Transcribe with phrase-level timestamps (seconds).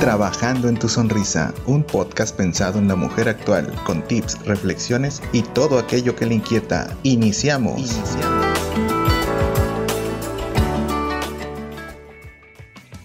[0.00, 5.42] Trabajando en tu sonrisa, un podcast pensado en la mujer actual, con tips, reflexiones y
[5.42, 6.88] todo aquello que le inquieta.
[7.02, 7.78] Iniciamos.
[7.78, 8.46] Iniciamos.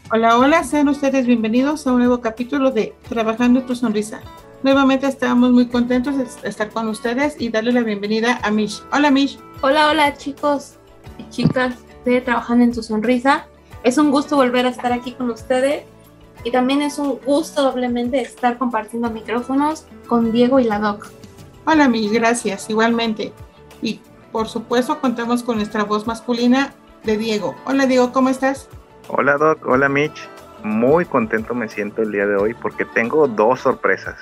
[0.10, 4.22] Hola, hola, sean ustedes bienvenidos a un nuevo capítulo de Trabajando en tu sonrisa.
[4.64, 8.82] Nuevamente estamos muy contentos de estar con ustedes y darle la bienvenida a Mish.
[8.94, 9.38] Hola Mish.
[9.62, 10.76] Hola, hola chicos
[11.18, 11.76] y chicas
[12.06, 13.48] de Trabajando en tu sonrisa.
[13.84, 15.84] Es un gusto volver a estar aquí con ustedes
[16.46, 21.08] y también es un gusto doblemente estar compartiendo micrófonos con Diego y la Doc.
[21.66, 23.34] Hola Mish, gracias, igualmente.
[23.82, 24.00] Y
[24.32, 26.72] por supuesto contamos con nuestra voz masculina
[27.04, 27.56] de Diego.
[27.66, 28.70] Hola Diego, ¿cómo estás?
[29.08, 30.30] Hola Doc, hola Mitch.
[30.64, 34.16] Muy contento me siento el día de hoy porque tengo dos sorpresas.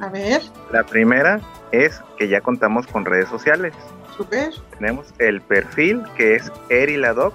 [0.00, 0.42] A ver.
[0.72, 1.40] La primera
[1.70, 3.72] es que ya contamos con redes sociales.
[4.16, 4.50] Super.
[4.78, 7.34] Tenemos el perfil que es Eri la Doc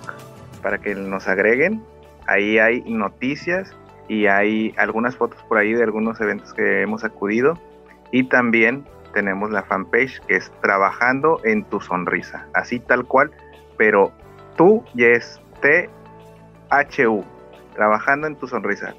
[0.62, 1.82] para que nos agreguen.
[2.28, 3.74] Ahí hay noticias
[4.08, 7.60] y hay algunas fotos por ahí de algunos eventos que hemos acudido.
[8.12, 12.48] Y también tenemos la fanpage que es Trabajando en tu sonrisa.
[12.54, 13.32] Así tal cual,
[13.78, 14.12] pero
[14.56, 15.90] tú ya es T
[16.72, 17.24] HU,
[17.74, 18.94] trabajando en tu sonrisa.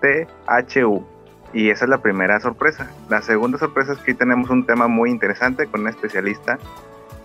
[0.00, 1.06] THU.
[1.52, 2.90] Y esa es la primera sorpresa.
[3.08, 6.58] La segunda sorpresa es que tenemos un tema muy interesante con un especialista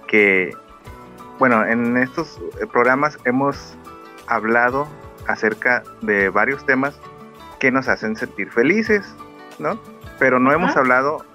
[0.08, 0.52] que,
[1.39, 2.39] bueno, en estos
[2.72, 3.75] programas hemos
[4.28, 4.88] hablado
[5.28, 7.00] acerca de varios temas
[7.59, 9.05] que nos hacen sentir felices,
[9.59, 9.79] ¿no?
[10.17, 11.25] Pero no hemos hablado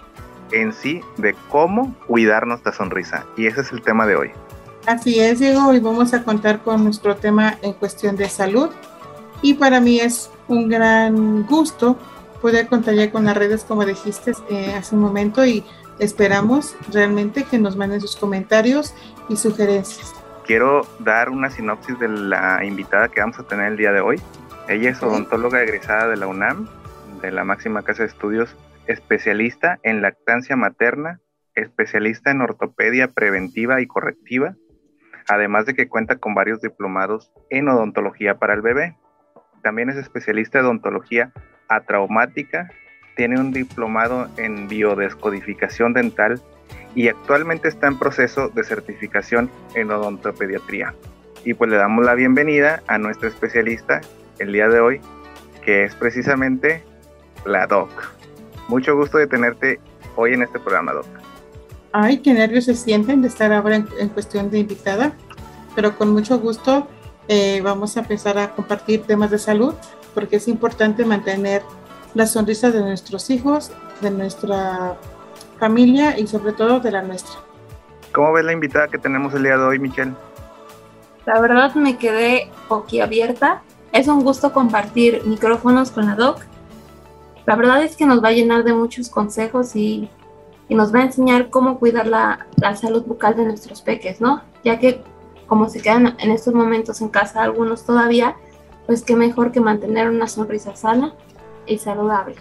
[0.52, 3.26] en sí de cómo cuidar nuestra sonrisa.
[3.36, 4.30] Y ese es el tema de hoy.
[4.86, 5.68] Así es, Diego.
[5.68, 8.70] Hoy vamos a contar con nuestro tema en cuestión de salud.
[9.40, 11.98] Y para mí es un gran gusto
[12.40, 15.64] poder contar ya con las redes, como dijiste eh, hace un momento, y
[15.98, 18.94] esperamos realmente que nos manden sus comentarios
[19.28, 20.12] y sugerencias.
[20.46, 24.20] Quiero dar una sinopsis de la invitada que vamos a tener el día de hoy.
[24.66, 26.66] Ella es odontóloga egresada de la UNAM,
[27.20, 31.20] de la máxima casa de estudios, especialista en lactancia materna,
[31.54, 34.56] especialista en ortopedia preventiva y correctiva,
[35.28, 38.96] además de que cuenta con varios diplomados en odontología para el bebé.
[39.62, 41.30] También es especialista de odontología
[41.68, 42.70] atraumática,
[43.16, 46.40] tiene un diplomado en biodescodificación dental
[46.94, 50.94] y actualmente está en proceso de certificación en odontopediatría.
[51.44, 54.00] Y pues le damos la bienvenida a nuestra especialista
[54.38, 55.00] el día de hoy,
[55.64, 56.82] que es precisamente
[57.44, 57.90] la DOC.
[58.68, 59.80] Mucho gusto de tenerte
[60.16, 61.06] hoy en este programa, DOC.
[61.92, 65.12] Ay, qué nervios se sienten de estar ahora en, cuestión de invitada,
[65.74, 66.88] pero con mucho gusto
[67.28, 69.74] eh, vamos a empezar a compartir temas de salud,
[70.12, 71.62] porque es importante mantener
[72.14, 74.96] la sonrisa de nuestros hijos, de nuestra
[75.58, 77.36] familia y sobre todo de la nuestra.
[78.12, 80.12] ¿Cómo ves la invitada que tenemos el día de hoy, Michelle?
[81.26, 83.62] La verdad me quedé boquiabierta.
[83.94, 86.44] Es un gusto compartir micrófonos con la doc.
[87.46, 90.10] La verdad es que nos va a llenar de muchos consejos y
[90.68, 94.42] y nos va a enseñar cómo cuidar la, la, salud bucal de nuestros peques, ¿no?
[94.64, 95.02] Ya que
[95.46, 98.36] como se quedan en estos momentos en casa algunos todavía,
[98.86, 101.14] pues qué mejor que mantener una sonrisa sana
[101.66, 102.36] y saludable.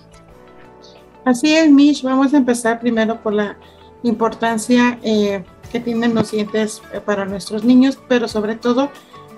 [1.26, 2.04] Así es, Mish.
[2.04, 3.58] Vamos a empezar primero por la
[4.04, 8.90] importancia eh, que tienen los dientes eh, para nuestros niños, pero sobre todo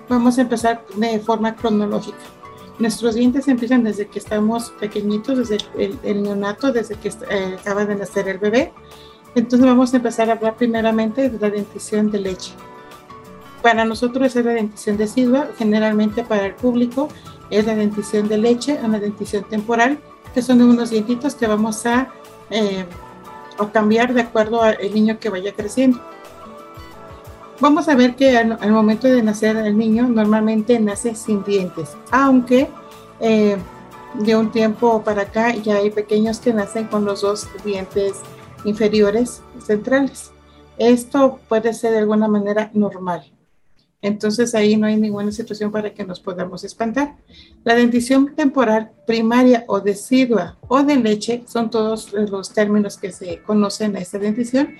[0.08, 2.18] vamos a empezar de forma cronológica.
[2.78, 7.94] Nuestros dientes empiezan desde que estamos pequeñitos, desde el, neonato, desde que eh, acaba de
[7.94, 8.72] nacer el bebé.
[9.34, 12.52] Entonces vamos a empezar a hablar primeramente de la dentición de leche.
[13.62, 17.08] Para nosotros es la dentición decidua, generalmente para el público
[17.50, 19.98] es la dentición de leche, una dentición temporal,
[20.34, 22.08] que son unos dientitos que vamos a,
[22.50, 22.84] eh,
[23.72, 25.98] cambiar de acuerdo al niño que vaya creciendo.
[27.58, 32.68] Vamos a ver que al, momento de nacer el niño normalmente nace sin dientes, aunque
[33.20, 33.56] eh,
[34.14, 38.20] de un tiempo para acá ya hay pequeños que nacen con los dos dientes
[38.64, 40.32] inferiores centrales.
[40.76, 43.32] Esto puede ser de alguna manera normal.
[44.02, 47.16] Entonces ahí no hay ninguna situación para que nos podamos espantar.
[47.64, 53.42] La dentición temporal primaria o decidua o de leche son todos los términos que se
[53.42, 54.76] conocen a esta dentición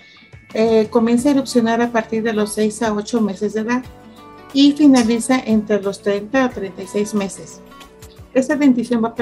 [0.55, 3.83] eh, comienza a erupcionar a partir de los 6 a 8 meses de edad
[4.53, 7.61] y finaliza entre los 30 a 36 meses.
[8.33, 9.15] Esta dentición va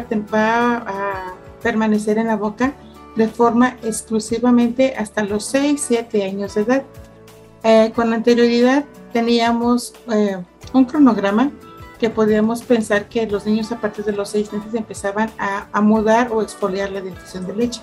[0.87, 2.75] a, permanecer en la boca
[3.17, 6.83] de forma exclusivamente hasta los 6, 7 años de edad.
[7.63, 10.37] Eh, con anterioridad teníamos eh,
[10.75, 11.51] un cronograma
[11.99, 15.81] que podíamos pensar que los niños a partir de los 6 meses empezaban a, a
[15.81, 17.81] mudar o exfoliar la dentición de leche.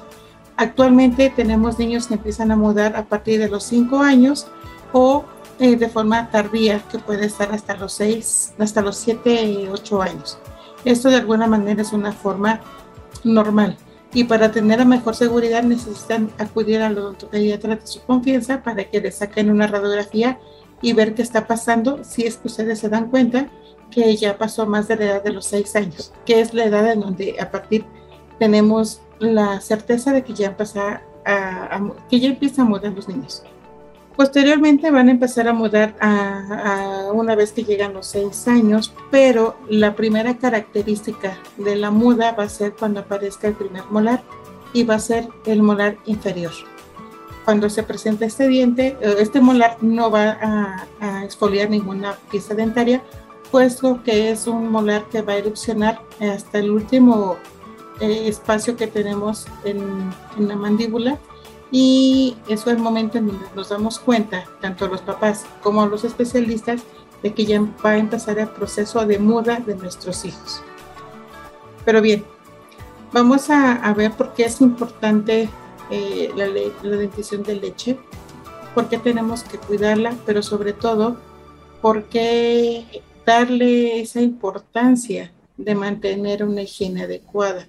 [0.58, 4.48] Actualmente tenemos niños que empiezan a mudar a partir de los 5 años
[4.94, 5.26] o
[5.60, 10.02] eh, de forma tardía, que puede estar hasta los 6, hasta los 7 y 8
[10.02, 10.38] años.
[10.86, 12.62] Esto de alguna manera es una forma
[13.24, 13.78] normal.
[14.14, 19.00] Y para tener la mejor seguridad necesitan acudir al odontopediatra de su confianza para que
[19.00, 20.40] le saquen una radiografía
[20.82, 23.50] y ver qué está pasando si es que ustedes se dan cuenta
[23.90, 26.92] que ya pasó más de la edad de los seis años, que es la edad
[26.92, 27.86] en donde a partir
[28.40, 33.44] tenemos la certeza de que ya empieza a, a mudar los niños.
[34.16, 39.56] Posteriormente van a empezar a mudar a, una vez que llegan los seis años, pero
[39.70, 44.22] la primera característica de la muda va a ser cuando aparezca el primer molar
[44.74, 46.52] y va a ser el molar inferior.
[47.46, 50.38] Cuando se presenta este diente, eh, este molar no va
[51.00, 53.02] a, exfoliar ninguna pieza dentaria,
[53.50, 57.38] puesto que es un molar que va a erupcionar hasta el último
[58.00, 61.20] eh, espacio que tenemos en, la mandíbula
[61.72, 66.04] y eso es el momento en donde nos damos cuenta, tanto los papás como los
[66.04, 66.82] especialistas,
[67.24, 70.62] de que ya va a empezar el proceso de muda de nuestros hijos.
[71.86, 72.26] Pero bien,
[73.14, 75.50] vamos a, ver por qué es importante
[75.92, 77.98] eh, la, la dentición de leche,
[78.74, 81.18] por qué tenemos que cuidarla, pero sobre todo,
[81.82, 87.68] por qué darle esa importancia de mantener una higiene adecuada.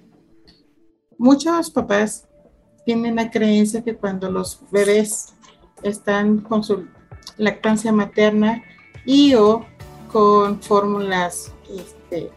[1.23, 2.27] Muchos papás
[2.85, 5.33] tienen la creencia que cuando los bebés
[5.81, 6.85] están con su
[7.37, 8.61] lactancia materna
[9.05, 9.65] y o
[10.11, 12.29] con fórmulas este,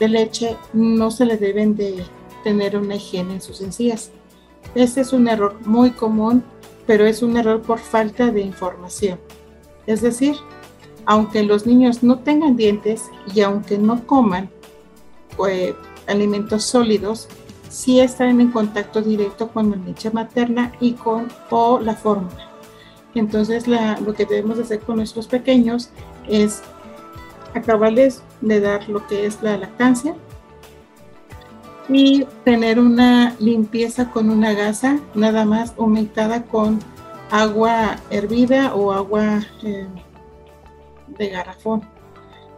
[0.00, 2.02] de leche, no se le deben de
[2.44, 4.10] tener una higiene en sus encías.
[4.74, 6.42] Este es un error muy común,
[6.86, 9.20] pero es un error por falta de información.
[9.86, 10.34] Es decir,
[11.04, 13.02] aunque los niños no tengan dientes
[13.34, 14.48] y aunque no coman
[15.36, 15.74] pues,
[16.06, 17.28] alimentos sólidos,
[17.68, 22.48] si están en contacto directo con la leche materna y con o la fórmula.
[23.14, 25.90] Entonces lo que debemos hacer con nuestros pequeños
[26.28, 26.62] es
[27.54, 30.14] acabarles de dar lo que es la lactancia
[31.88, 36.78] y tener una limpieza con una gasa nada más humectada con
[37.30, 39.86] agua hervida o agua eh,
[41.06, 41.82] de garrafón.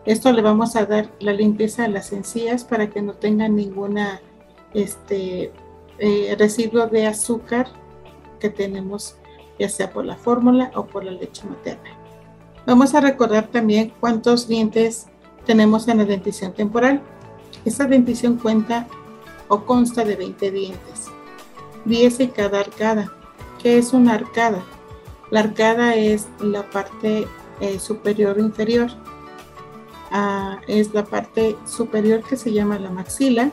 [0.04, 4.20] Esto le vamos a dar la limpieza a las encías para que no tengan ninguna
[4.74, 5.52] este
[5.98, 7.68] eh, residuo de azúcar
[8.38, 9.16] que tenemos
[9.58, 11.90] ya sea por la fórmula o por la leche materna.
[12.66, 15.06] Vamos a recordar también cuántos dientes
[15.44, 17.02] tenemos en la dentición temporal.
[17.66, 18.88] Esta dentición cuenta
[19.48, 21.08] o consta de 20 dientes,
[21.84, 23.12] 10 en cada arcada.
[23.62, 24.64] ¿Qué es una arcada?
[25.30, 27.26] La arcada es la parte
[27.60, 28.90] eh, superior o inferior.
[30.10, 33.52] Ah, es la parte superior que se llama la maxila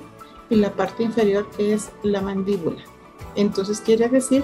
[0.50, 2.82] y la parte inferior es la mandíbula.
[3.36, 4.44] Entonces quiere decir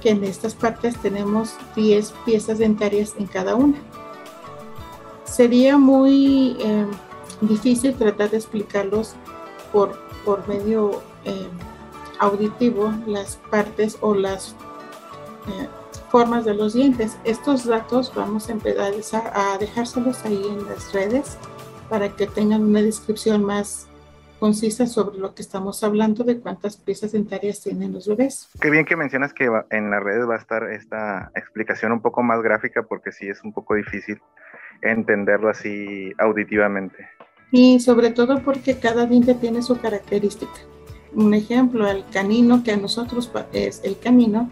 [0.00, 3.78] que en estas partes tenemos 10 piezas dentarias en cada una.
[5.24, 6.86] Sería muy eh,
[7.40, 9.14] difícil tratar de explicarlos
[9.72, 11.48] por, por medio eh,
[12.18, 14.54] auditivo las partes o las
[15.48, 15.68] eh,
[16.10, 17.16] formas de los dientes.
[17.24, 21.38] Estos datos vamos a empezar a dejárselos ahí en las redes
[21.88, 23.86] para que tengan una descripción más
[24.44, 28.50] concisa sobre lo que estamos hablando de cuántas piezas dentarias tienen los bebés.
[28.60, 32.22] Qué bien que mencionas que en las redes va a estar esta explicación un poco
[32.22, 34.20] más gráfica porque sí es un poco difícil
[34.82, 37.08] entenderlo así auditivamente.
[37.52, 40.52] Y sobre todo porque cada diente tiene su característica.
[41.14, 44.50] Un ejemplo, el canino, que a nosotros es el canino,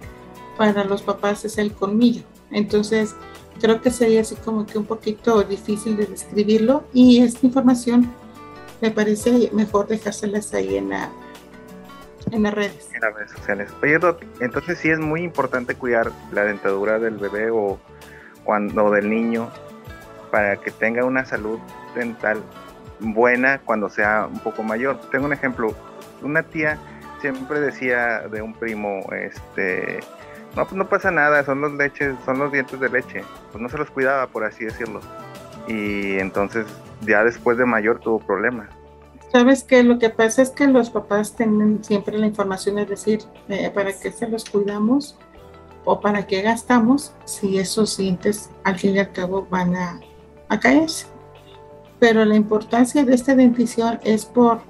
[0.56, 2.22] para los papás es el colmillo.
[2.50, 3.14] Entonces,
[3.60, 8.10] creo que sería así como que un poquito difícil de describirlo y esta información
[8.82, 11.08] me parece mejor dejárselas ahí en, la,
[12.32, 12.90] en las redes.
[12.92, 13.70] En las redes sociales.
[13.80, 13.98] Oye,
[14.40, 17.78] entonces sí es muy importante cuidar la dentadura del bebé o
[18.44, 19.50] cuando del niño
[20.32, 21.60] para que tenga una salud
[21.94, 22.42] dental
[22.98, 25.00] buena cuando sea un poco mayor.
[25.12, 25.74] Tengo un ejemplo,
[26.20, 26.76] una tía
[27.20, 30.00] siempre decía de un primo, este,
[30.56, 33.22] no, no pasa nada, son los leches, son los dientes de leche,
[33.52, 35.00] pues no se los cuidaba por así decirlo
[35.66, 36.66] y entonces
[37.06, 38.68] ya después de mayor tuvo problemas.
[39.32, 43.20] Sabes que lo que pasa es que los papás tienen siempre la información, es decir,
[43.48, 45.16] eh, para qué se los cuidamos
[45.84, 50.00] o para qué gastamos si esos dientes al fin y al cabo van a,
[50.48, 51.06] a caerse.
[51.98, 54.60] Pero la importancia de esta dentición es por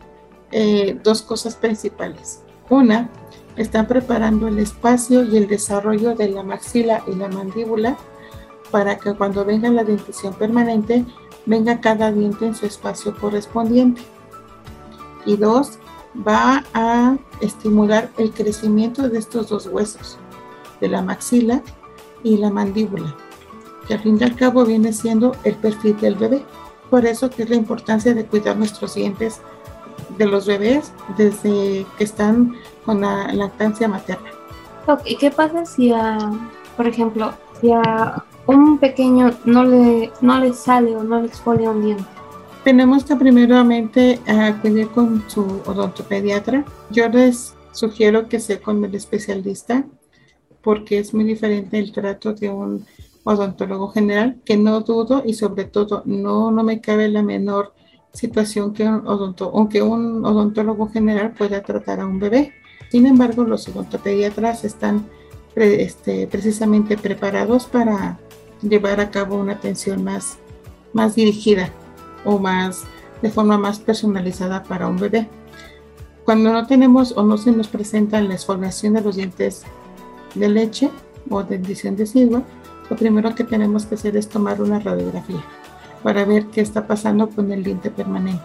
[0.52, 2.42] eh, dos cosas principales.
[2.70, 3.10] Una,
[3.56, 7.96] están preparando el espacio y el desarrollo de la maxila y la mandíbula
[8.72, 11.04] para que cuando venga la dentición permanente,
[11.46, 14.02] venga cada diente en su espacio correspondiente.
[15.24, 15.78] Y dos,
[16.26, 20.18] va a estimular el crecimiento de estos dos huesos,
[20.80, 21.62] de la maxila
[22.24, 23.14] y la mandíbula,
[23.86, 26.44] que al fin y al cabo viene siendo el perfil del bebé.
[26.90, 29.40] Por eso que es la importancia de cuidar nuestros dientes
[30.18, 34.30] de los bebés desde que están con la lactancia materna.
[35.04, 36.18] ¿Y qué pasa si a,
[36.76, 41.70] por ejemplo, si a un pequeño no le, no le sale o no le exfolia
[41.70, 42.04] un diente?
[42.64, 46.64] Tenemos que primeramente acudir con su odontopediatra.
[46.90, 49.84] Yo les sugiero que sea con el especialista
[50.62, 52.86] porque es muy diferente el trato de un
[53.24, 57.72] odontólogo general, que no dudo y sobre todo no, no me cabe la menor
[58.12, 62.52] situación que un, aunque un odontólogo general pueda tratar a un bebé.
[62.90, 65.08] Sin embargo, los odontopediatras están
[65.56, 68.18] este, precisamente preparados para
[68.62, 70.38] llevar a cabo una atención más,
[70.92, 71.70] más dirigida
[72.24, 72.84] o más
[73.20, 75.28] de forma más personalizada para un bebé.
[76.24, 79.62] Cuando no tenemos o no se nos presenta la exfoliación de los dientes
[80.34, 80.90] de leche
[81.30, 82.42] o de edición decidua,
[82.88, 85.42] lo primero que tenemos que hacer es tomar una radiografía
[86.02, 88.42] para ver qué está pasando con el diente permanente.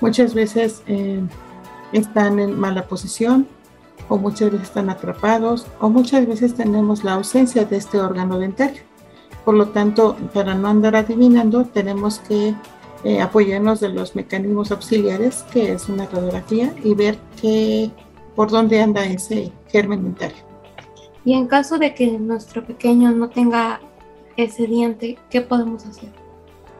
[0.00, 1.20] Muchas veces eh,
[1.92, 3.46] están en mala posición
[4.08, 8.82] o muchas veces están atrapados o muchas veces tenemos la ausencia de este órgano dentario.
[9.44, 12.54] Por lo tanto, para no andar adivinando, tenemos que
[13.04, 17.90] eh, apoyarnos de los mecanismos auxiliares, que es una radiografía, y ver qué,
[18.36, 20.52] por dónde anda ese germen dentario.
[21.24, 23.80] Y en caso de que nuestro pequeño no tenga
[24.36, 26.10] ese diente, ¿qué podemos hacer?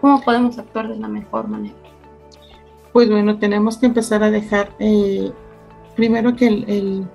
[0.00, 1.74] ¿Cómo podemos actuar de la mejor manera?
[2.92, 5.32] Pues bueno, tenemos que empezar a dejar, eh,
[5.96, 7.06] primero que el,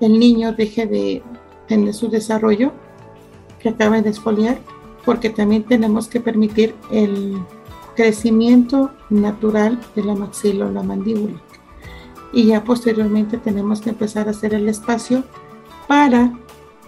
[0.00, 1.22] el, niño deje de
[1.68, 2.72] tener su desarrollo,
[3.60, 4.58] que acabe de exfoliar,
[5.04, 7.38] porque también tenemos que permitir el
[7.94, 11.40] crecimiento natural de la maxila o la mandíbula.
[12.32, 15.24] Y ya posteriormente tenemos que empezar a hacer el espacio
[15.88, 16.32] para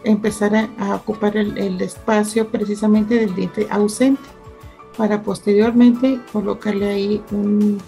[0.04, 4.22] empezar a, ocupar el, espacio precisamente del diente ausente,
[4.96, 7.78] para posteriormente colocarle ahí un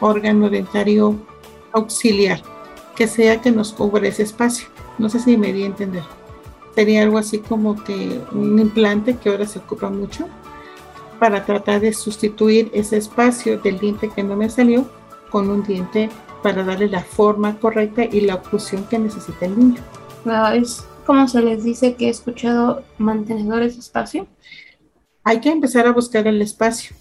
[0.00, 1.14] órgano dentario
[1.72, 2.42] auxiliar,
[2.96, 4.68] que sea que nos cubre ese espacio.
[4.98, 6.17] No sé si me di a entender.
[6.78, 10.28] Sería algo así como que un implante que ahora se ocupa mucho
[11.18, 14.88] para tratar de sustituir ese espacio del diente que no me salió
[15.28, 16.08] con un diente
[16.40, 19.82] para darle la forma correcta y la oclusión que necesita el niño.
[20.54, 24.28] es como se les dice que he escuchado mantenedores de espacio.
[25.24, 26.94] Hay que empezar a buscar el espacio,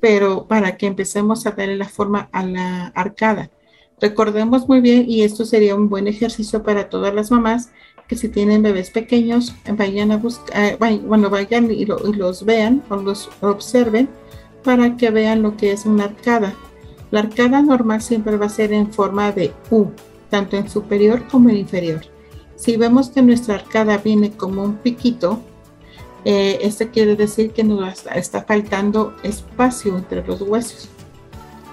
[0.00, 3.50] pero para que empecemos a darle la forma a la arcada.
[4.00, 7.70] Recordemos muy bien, y esto sería un buen ejercicio para todas las mamás,
[8.10, 12.96] que si tienen bebés pequeños, vayan a buscar, eh, bueno, vayan y, los vean o
[12.96, 14.08] los observen
[14.64, 16.52] para que vean lo que es una arcada.
[17.12, 19.90] La arcada normal siempre va a ser en forma de U,
[20.28, 22.00] tanto en superior como en inferior.
[22.56, 25.38] Si vemos que nuestra arcada viene como un piquito,
[26.24, 30.88] eh, esto quiere decir que nos está faltando espacio entre los huesos.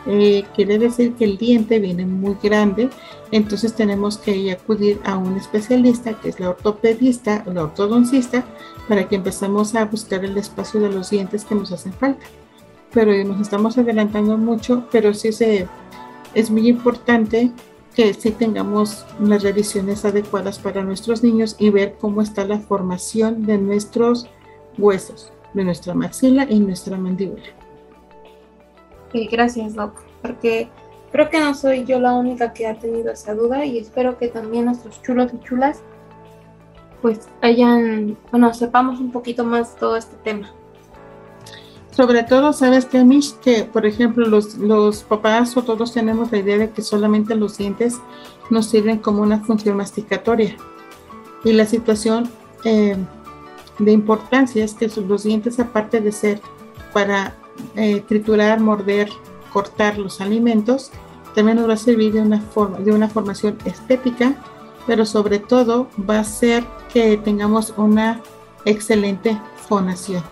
[0.06, 2.90] Eh, quiere decir que el diente viene muy grande,
[3.32, 8.46] entonces tenemos que acudir a un especialista que es la ortopedista o la ortodoncista
[8.88, 12.26] para que empezamos a buscar el espacio de los dientes que nos hacen falta.
[12.94, 15.68] Pero nos estamos adelantando mucho, pero sí se,
[16.34, 17.52] es muy importante
[17.94, 23.46] que sí tengamos las revisiones adecuadas para nuestros niños y ver cómo está la formación
[23.46, 24.28] de nuestros
[24.78, 27.67] huesos, de nuestra maxila y nuestra mandíbula
[29.14, 30.70] gracias, Doc, porque
[31.12, 34.28] creo que no soy yo la única que ha tenido esa duda y espero que
[34.28, 35.82] también nuestros chulos y chulas
[37.02, 40.52] pues hayan, bueno, sepamos un poquito más todo este tema.
[41.92, 43.34] Sobre todo, ¿sabes qué, Mish?
[43.40, 47.58] Que, por ejemplo, los, los papás o todos tenemos la idea de que solamente los
[47.58, 48.00] dientes
[48.52, 50.56] nos sirven como una función masticatoria.
[51.44, 52.30] Y la situación
[52.64, 52.98] eh,
[53.80, 56.42] de importancia es que los dientes, aparte de ser
[56.94, 57.36] para
[57.76, 59.10] eh, triturar, morder,
[59.52, 60.92] cortar los alimentos,
[61.36, 64.36] también nos va a servir de una, forma, de una formación estética,
[64.88, 68.22] pero sobre todo va a ser que tengamos una
[68.66, 70.24] excelente fonación.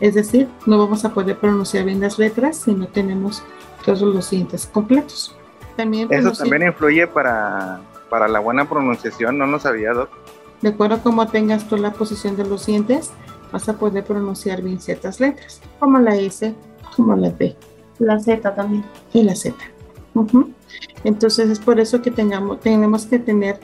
[0.00, 3.42] Es decir, no vamos a poder pronunciar bien las letras si no tenemos
[3.84, 5.34] todos los dientes completos.
[5.76, 7.80] También Eso también influye para,
[8.10, 10.10] para la buena pronunciación, no lo sabía, Doc.
[10.62, 13.10] De acuerdo a cómo tengas tú la posición de los dientes,
[13.56, 16.54] vas a poder pronunciar bien ciertas letras, como la S,
[16.94, 17.56] como la B.
[17.98, 18.84] La Z también.
[19.14, 19.56] Y la Z.
[21.04, 23.58] Entonces es por eso que tengamos, tenemos que tener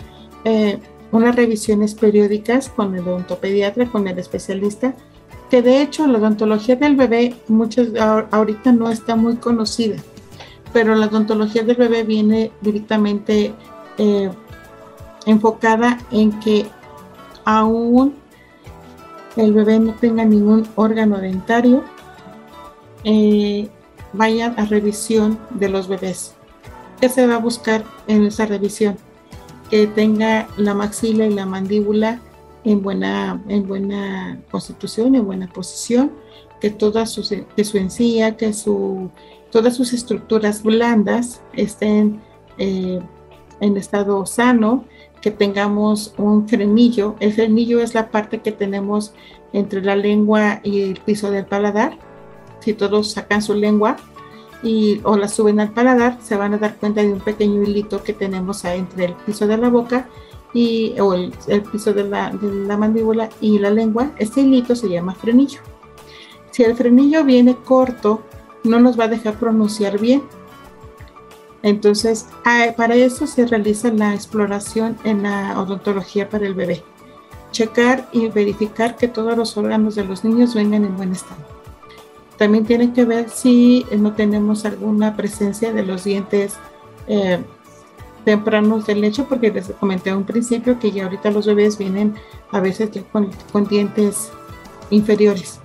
[0.44, 0.78] eh,
[1.11, 4.94] unas revisiones periódicas con el odontopediatra, con el especialista,
[5.50, 9.96] que de hecho la odontología del bebé muchos, ahorita no está muy conocida,
[10.72, 13.52] pero la odontología del bebé viene directamente
[13.99, 14.30] eh,
[15.26, 16.66] enfocada en que
[17.44, 18.21] aún
[19.36, 21.84] el bebé no tenga ningún órgano dentario,
[23.04, 23.68] eh,
[24.12, 26.34] vayan a revisión de los bebés.
[27.00, 28.96] ¿Qué se va a buscar en esa revisión?
[29.70, 32.20] Que tenga la maxila y la mandíbula
[32.64, 36.12] en buena, en buena constitución, en buena posición,
[36.60, 37.22] que, toda su,
[37.56, 39.10] que su encía, que su,
[39.50, 42.20] todas sus estructuras blandas estén
[42.58, 43.00] eh,
[43.60, 44.84] en estado sano,
[45.22, 47.14] que tengamos un frenillo.
[47.20, 49.14] El frenillo es la parte que tenemos
[49.52, 51.96] entre la lengua y el piso del paladar.
[52.60, 53.96] Si todos sacan su lengua
[54.62, 58.02] y, o la suben al paladar, se van a dar cuenta de un pequeño hilito
[58.02, 60.08] que tenemos entre el piso de la boca
[60.52, 61.32] y, o el,
[61.70, 64.10] piso de la, de la mandíbula y la lengua.
[64.18, 65.60] Este hilito se llama frenillo.
[66.50, 68.22] Si el frenillo viene corto,
[68.64, 70.22] no nos va a dejar pronunciar bien.
[71.62, 72.26] Entonces,
[72.76, 76.83] para eso se realiza la exploración en la odontología para el bebé.
[77.52, 81.40] Checar y verificar que todos los órganos de los niños vengan en buen estado.
[82.37, 86.57] También tiene que ver si no tenemos alguna presencia de los dientes
[87.07, 87.40] eh,
[88.25, 92.14] tempranos del lecho, porque les comenté a un principio que ya ahorita los bebés vienen
[92.50, 94.33] a veces con dientes
[94.90, 95.61] inferiores.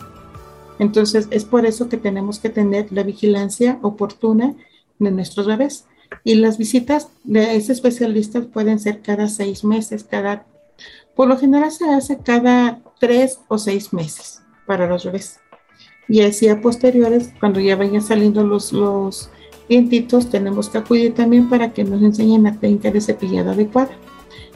[0.80, 4.56] Entonces es por eso que tenemos que tener la vigilancia oportuna
[5.00, 5.86] de nuestros bebés.
[6.24, 10.46] Y las visitas de ese especialista pueden ser cada seis meses, cada,
[11.16, 15.40] por lo general se hace cada tres o seis meses para los bebés.
[16.08, 19.30] Y así a posteriores, cuando ya vayan saliendo los, los
[19.68, 23.92] dientitos, tenemos que acudir también para que nos enseñen la técnica de cepillado adecuada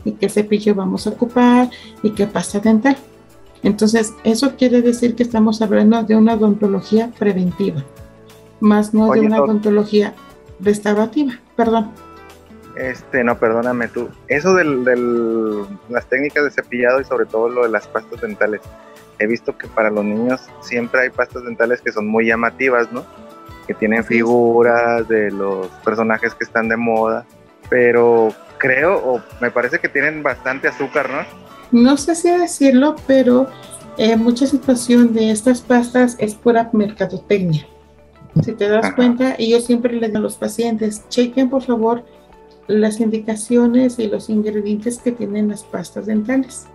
[0.06, 1.70] y qué cepillo vamos a ocupar
[2.04, 2.96] y qué pasta dental.
[3.64, 7.84] Entonces, eso quiere decir que estamos hablando de una odontología preventiva,
[8.60, 10.16] más no de una odontología
[10.62, 11.34] restaurativa.
[11.56, 11.92] Perdón.
[12.76, 14.10] Este, no, perdóname tú.
[14.28, 14.64] Eso de
[15.90, 18.62] las técnicas de cepillado y sobre todo lo de las pastas dentales.
[19.20, 23.06] He visto que para los niños siempre hay pastas dentales que son muy llamativas, ¿no?
[23.68, 27.26] Que tienen figuras de los personajes que están de moda,
[27.70, 31.26] pero creo, o me parece que tienen bastante azúcar, ¿no?
[31.72, 33.48] No sé si decirlo, pero
[33.98, 37.68] eh, mucha situación de estas pastas es pura mercadotecnia.
[38.44, 42.04] Si te das cuenta, y yo siempre les digo a los pacientes, chequen por favor
[42.68, 46.66] las indicaciones y los ingredientes que tienen las pastas dentales.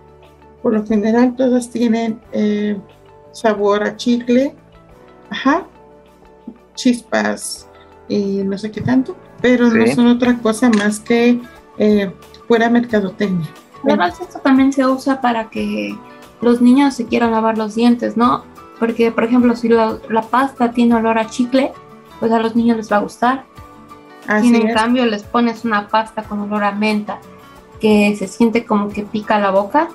[0.61, 2.77] Por lo general todas tienen eh,
[3.31, 4.55] sabor a chicle,
[5.29, 5.65] ajá,
[6.75, 7.67] chispas
[8.07, 11.41] y no sé qué tanto, pero no son otra cosa más que
[11.77, 12.11] eh,
[12.47, 13.49] pura mercadotecnia.
[13.83, 15.97] Además, esto también se usa para que
[16.41, 18.43] los niños se quieran lavar los dientes, ¿no?
[18.79, 21.71] Porque, por ejemplo, si la, pasta tiene olor a chicle,
[22.19, 23.45] pues a los niños les va a gustar.
[24.41, 27.19] si en cambio les pones una pasta con olor a menta
[27.79, 29.89] que se siente como que pica la boca,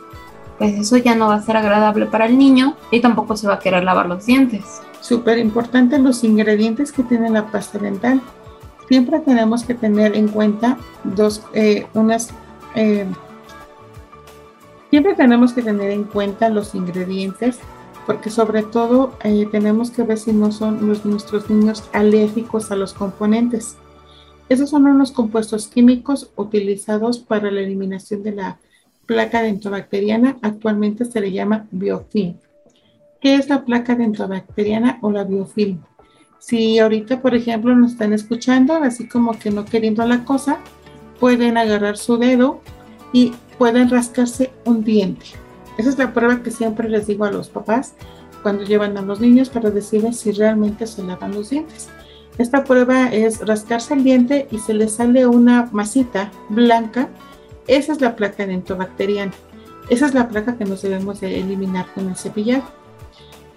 [0.58, 3.54] pues eso ya no va a ser agradable para el niño y tampoco se va
[3.54, 4.80] a querer lavar los dientes.
[5.00, 8.20] Súper importante los ingredientes que tiene la pasta dental.
[8.88, 12.32] Siempre tenemos que tener en cuenta dos, eh, unas
[12.74, 13.06] eh,
[14.92, 17.58] Siempre tenemos que tener en cuenta los ingredientes
[18.06, 22.92] porque sobre todo eh, tenemos que ver si no son nuestros niños alérgicos a los
[22.92, 23.76] componentes.
[24.48, 28.58] Esos son unos compuestos químicos utilizados para la eliminación de la
[29.06, 30.36] placa dentobacteriana.
[30.42, 32.36] Actualmente se le llama biofilm.
[33.20, 35.80] ¿Qué es la placa dentobacteriana o la biofilm?
[36.40, 40.58] Si ahorita, por ejemplo, nos están escuchando, así como que no queriendo la cosa,
[41.20, 42.60] pueden agarrar su dedo
[43.12, 45.41] y pueden rascarse un diente.
[45.78, 47.94] Esa es la prueba que siempre les digo a los papás
[48.42, 51.88] cuando llevan a los niños para decirles si realmente se lavan los dientes.
[52.38, 57.08] Esta prueba es rascarse el diente y se les sale una masita blanca.
[57.66, 59.32] Esa es la placa dentobacteriana.
[59.88, 62.64] Esa es la placa que nos debemos de eliminar con el cepillado.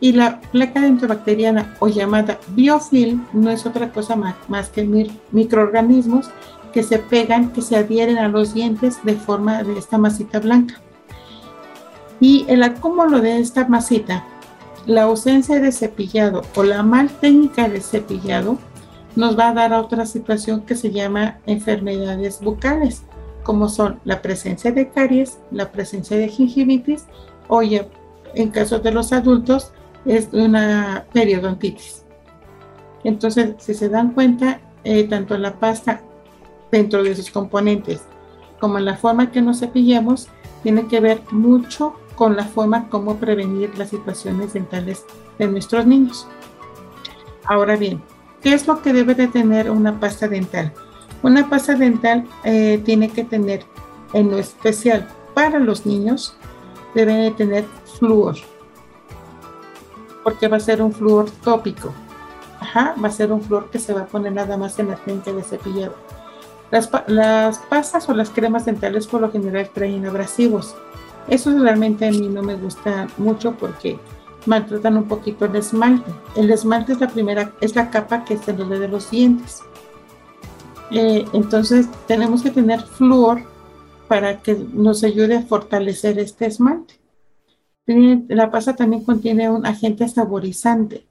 [0.02, 4.84] Y la placa dentobacteriana o llamada biofilm no es otra cosa más, más que
[5.32, 6.30] microorganismos
[6.74, 10.82] que se pegan, que se adhieren a los dientes de forma de esta masita blanca.
[12.20, 14.26] Y el acúmulo de esta masita,
[14.86, 18.58] la ausencia de cepillado o la mal técnica de cepillado
[19.16, 23.04] nos va a dar a otra situación que se llama enfermedades bucales,
[23.44, 27.06] como son la presencia de caries, la presencia de gingivitis
[27.48, 29.72] o en caso de los adultos
[30.06, 32.04] es una periodontitis.
[33.04, 36.02] Entonces, si se dan cuenta, eh, tanto la pasta
[36.72, 38.02] dentro de sus componentes,
[38.60, 40.28] como la forma que nos cepillamos,
[40.64, 45.06] tiene que ver mucho con la forma como prevenir las situaciones dentales
[45.38, 46.28] de nuestros niños.
[47.46, 48.02] Ahora bien,
[48.42, 50.74] ¿qué es lo que debe de tener una pasta dental?
[51.22, 53.66] Una pasta dental eh, tiene que tener,
[54.14, 56.36] en lo especial para los niños,
[56.94, 57.66] debe de tener
[58.00, 58.36] flúor,
[60.24, 61.94] porque va a ser un flúor tópico.
[62.60, 64.98] Ajá, va a ser un flor que se va a poner nada más en la
[64.98, 65.94] frente de cepillado.
[66.72, 70.76] Las, las pastas o las cremas dentales por lo general traen abrasivos.
[71.28, 74.00] Eso realmente a mí no me gusta mucho porque
[74.46, 76.12] maltratan un poquito el esmalte.
[76.36, 79.62] El esmalte es la primera, es la capa que se nos de los dientes.
[80.92, 83.42] Eh, entonces tenemos que tener flúor
[84.08, 86.96] para que nos ayude a fortalecer este esmalte.
[88.28, 91.06] La pasta también contiene un agente saborizante,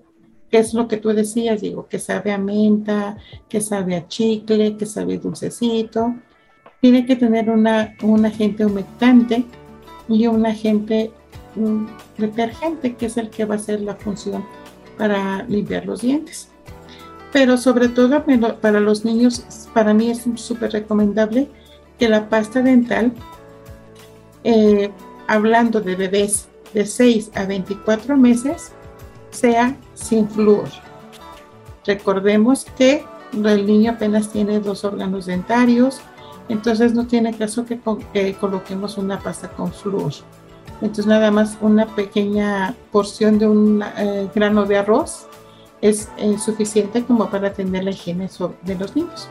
[0.51, 3.17] que es lo que tú decías, digo, que sabe a menta,
[3.49, 6.15] que sabe a chicle, que sabe dulcecito.
[6.81, 9.45] Tiene que tener una, un agente humectante
[10.09, 11.13] y un agente
[12.19, 14.45] detergente, que es el que va a hacer la función
[14.99, 16.49] para limpiar los dientes.
[17.33, 18.25] Pero sobre todo
[18.61, 21.49] para los niños, para mí es súper recomendable
[21.99, 23.13] que la pasta dental,
[24.45, 24.91] eh,
[25.27, 28.73] hablando de bebés de 6 a 24 meses,
[29.31, 30.69] sea sin flúor.
[31.87, 36.01] Recordemos que el niño apenas tiene dos órganos dentarios,
[36.49, 37.81] entonces no tiene caso que,
[38.39, 40.13] coloquemos una pasta con flúor.
[40.81, 45.27] Entonces nada más una pequeña porción de un eh, grano de arroz
[45.81, 48.29] es eh, suficiente como para tener la higiene
[48.63, 49.29] de los niños.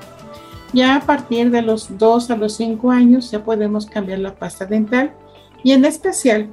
[0.73, 4.65] Ya a partir de los 2 a los 5 años ya podemos cambiar la pasta
[4.65, 5.13] dental
[5.63, 6.49] y en especial,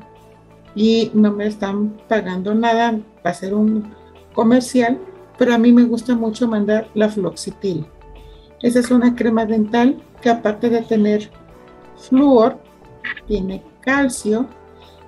[0.75, 3.95] y no me están pagando nada para hacer un
[4.35, 4.99] comercial,
[5.37, 7.87] pero a mí me gusta mucho mandar la floxitil.
[8.63, 11.31] Esa es una crema dental que aparte de tener
[11.97, 12.59] flúor,
[13.27, 14.47] tiene calcio,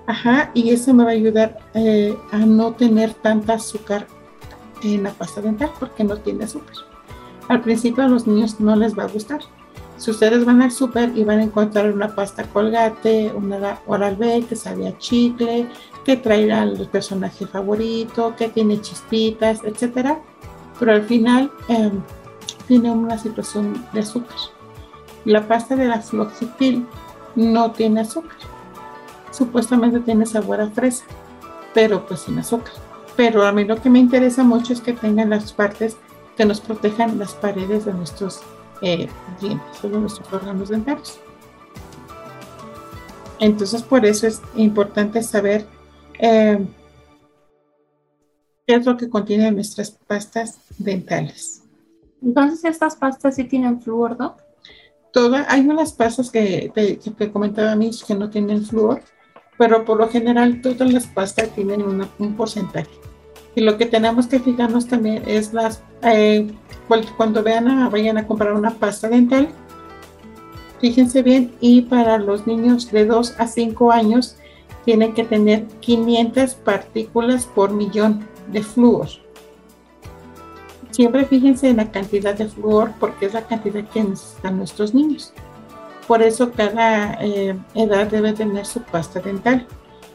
[0.07, 4.07] ajá, y eso me va a ayudar eh, a no tener tanta azúcar
[4.83, 6.75] en la pasta dental porque no tiene azúcar
[7.47, 9.41] al principio a los niños no les va a gustar.
[9.97, 14.43] Si ustedes van al súper y van a encontrar una pasta colgate, una oral B
[14.47, 15.67] que sabe a chicle,
[16.03, 20.19] que traerá el personaje favorito, que tiene chispitas, etcétera,
[20.79, 22.01] pero al final em,
[22.67, 24.37] tiene una situación de azúcar.
[25.25, 26.85] La pasta de la floxipil
[27.35, 28.37] no tiene azúcar.
[29.31, 31.05] Supuestamente tiene sabor a fresa,
[31.73, 32.73] pero pues sin azúcar.
[33.15, 35.97] Pero a mí lo que me interesa mucho es que tengan las partes
[36.35, 38.41] que nos protejan las paredes de nuestros
[38.81, 39.07] eh,
[39.39, 41.19] dientes de nuestros órganos dentarios.
[43.39, 45.65] Entonces, por eso es importante saber
[46.19, 46.65] eh,
[48.65, 51.62] qué es lo que contienen nuestras pastas dentales.
[52.23, 54.37] Entonces, estas pastas sí tienen flúor, ¿no?
[55.11, 59.01] Toda, hay unas pastas que, que, comentaba mí que no tienen flúor,
[59.57, 62.89] pero por lo general todas las pastas tienen un porcentaje.
[63.55, 66.51] Y lo que tenemos que fijarnos también es las, eh,
[67.17, 69.49] cuando vean a, vayan a comprar una pasta dental,
[70.79, 74.37] fíjense bien, y para los niños de 2 a 5 años
[74.85, 79.07] tienen que tener 500 partículas por millón de flúor.
[80.93, 85.33] Siempre fíjense en la cantidad de flúor porque es la cantidad que necesitan nuestros niños.
[86.07, 89.67] Por eso cada eh, edad debe tener su pasta dental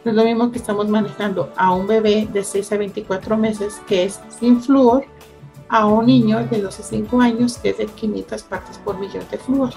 [0.05, 4.05] es lo mismo que estamos manejando a un bebé de 6 a 24 meses que
[4.05, 5.05] es sin flúor,
[5.69, 9.25] a un niño de 12 a 5 años que es de 500 partes por millón
[9.31, 9.71] de flúor,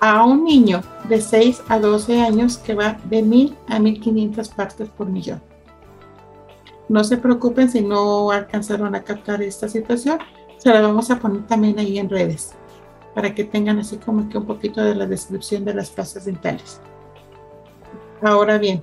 [0.00, 4.88] a un niño de 6 a 12 años que va de 1000 a 1500 partes
[4.88, 5.42] por millón.
[6.88, 10.18] No se preocupen si no alcanzaron a captar esta situación,
[10.58, 12.54] se la vamos a poner también ahí en redes
[13.14, 16.80] para que tengan así como que un poquito de la descripción de las pastas dentales.
[18.22, 18.82] Ahora bien,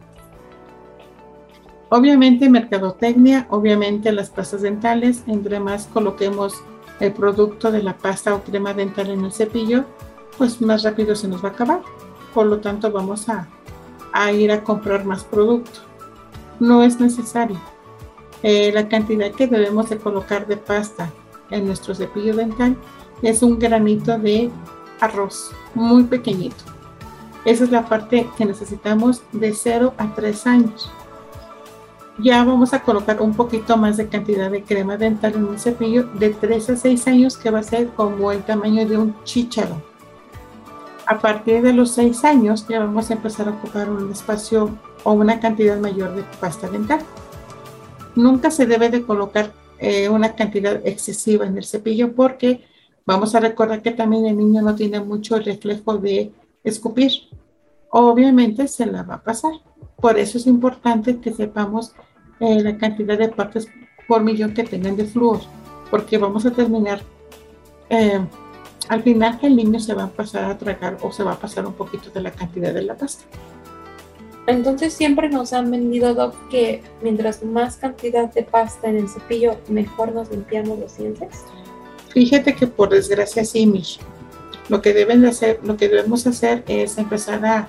[1.96, 6.56] Obviamente mercadotecnia, obviamente las pastas dentales, entre más coloquemos
[7.00, 9.86] el producto de la pasta o crema dental en el cepillo,
[10.36, 11.82] pues más rápido se nos va a acabar.
[12.34, 13.48] Por lo tanto vamos a,
[14.32, 15.82] ir a comprar más producto.
[16.60, 17.62] No es necesario.
[18.44, 21.12] Eh, la cantidad que debemos de colocar de pasta
[21.50, 22.78] en nuestro cepillo dental
[23.22, 24.52] es un granito de
[25.00, 26.64] arroz muy pequeñito.
[27.46, 30.92] Esa es la parte que necesitamos de 0 a 3 años
[32.20, 36.04] ya vamos a colocar un poquito más de cantidad de crema dental en un cepillo
[36.04, 39.82] de 3 a 6 años que va a ser como el tamaño de un chícharo.
[41.08, 44.70] A partir de los 6 años ya vamos a empezar a ocupar un espacio
[45.04, 47.00] o una cantidad mayor de pasta dental.
[48.16, 52.64] Nunca se debe de colocar eh, una cantidad excesiva en el cepillo porque
[53.06, 56.32] vamos a recordar que también el niño no tiene mucho reflejo de
[56.64, 57.12] escupir.
[57.90, 59.54] Obviamente se la va a pasar.
[59.98, 61.94] Por eso es importante que sepamos
[62.40, 63.68] eh, la cantidad de partes
[64.08, 65.40] por millón que tengan de flúor,
[65.90, 67.02] porque vamos a terminar,
[67.90, 68.20] eh,
[68.90, 71.66] al final el niño se va a pasar a tragar o se va a pasar
[71.66, 73.26] un poquito de la cantidad de la pasta.
[74.46, 79.56] Entonces siempre nos han vendido, Doc, que mientras más cantidad de pasta en el cepillo,
[79.70, 81.46] mejor nos limpiamos los dientes.
[82.10, 84.00] Fíjate que por desgracia sí, Mish.
[84.70, 87.68] Lo que deben hacer, lo que debemos hacer es empezar a,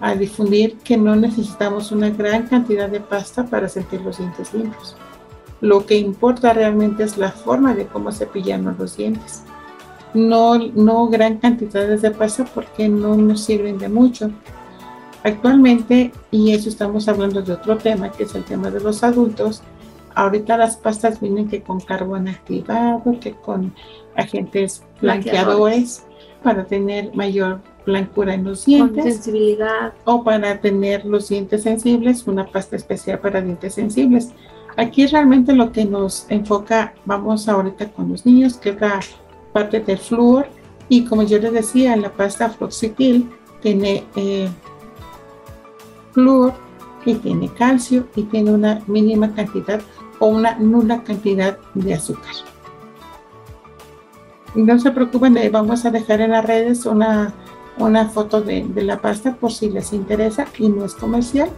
[0.00, 4.96] a difundir que no necesitamos una gran cantidad de pasta para sentir los dientes limpios.
[5.60, 9.42] Lo que importa realmente es la forma de cómo cepillamos los dientes.
[10.12, 14.30] No, no gran cantidades de pasta porque no nos sirven de mucho.
[15.24, 19.62] Actualmente, y eso estamos hablando de otro tema, que es el tema de los adultos,
[20.14, 23.74] ahorita las pastas vienen que con carbón activado, que con
[24.16, 26.04] agentes blanqueadores
[26.42, 29.02] para tener mayor blancura en los dientes.
[29.02, 29.94] Con sensibilidad.
[30.04, 34.32] O para tener los dientes sensibles, una pasta especial para dientes sensibles.
[34.76, 39.00] Aquí realmente lo que nos enfoca, vamos ahorita con los niños, que es la
[39.54, 40.48] parte del flúor.
[40.90, 43.30] Y como yo les decía, la pasta fluoxetil
[43.62, 44.50] tiene eh,
[46.14, 46.54] flúor
[47.04, 49.80] y tiene calcio y tiene una mínima cantidad
[50.20, 52.34] o una nula cantidad de azúcar.
[54.54, 57.34] No se preocupen, vamos a dejar en las redes una,
[57.78, 61.50] una foto de, de, la pasta por si les interesa y no es comercial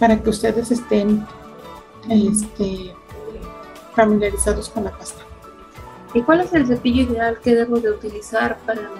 [0.00, 1.24] para que ustedes estén
[2.08, 2.92] este,
[3.94, 5.22] familiarizados con la pasta.
[6.12, 8.90] ¿Y cuál es el cepillo ideal que debo de utilizar para,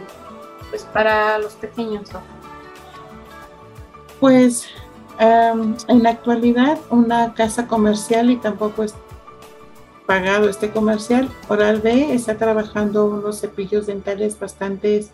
[0.70, 2.08] pues, para los pequeños?
[4.20, 4.66] Pues
[5.20, 8.94] Um, en la actualidad, una casa comercial y tampoco es
[10.06, 15.04] pagado este comercial, Oral B está trabajando unos cepillos dentales bastante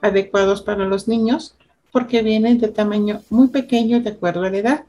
[0.00, 1.56] adecuados para los niños
[1.92, 4.84] porque vienen de tamaño muy pequeño de acuerdo a la edad.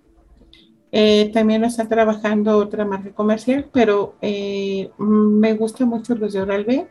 [0.91, 6.65] Eh, también está trabajando otra marca comercial, pero eh, me gustan mucho los de Oral
[6.65, 6.87] B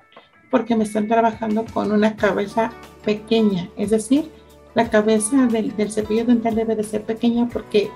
[0.52, 2.72] porque me están trabajando con una cabeza
[3.04, 4.30] pequeña, es decir,
[4.74, 7.90] la cabeza del, cepillo dental debe de ser pequeña porque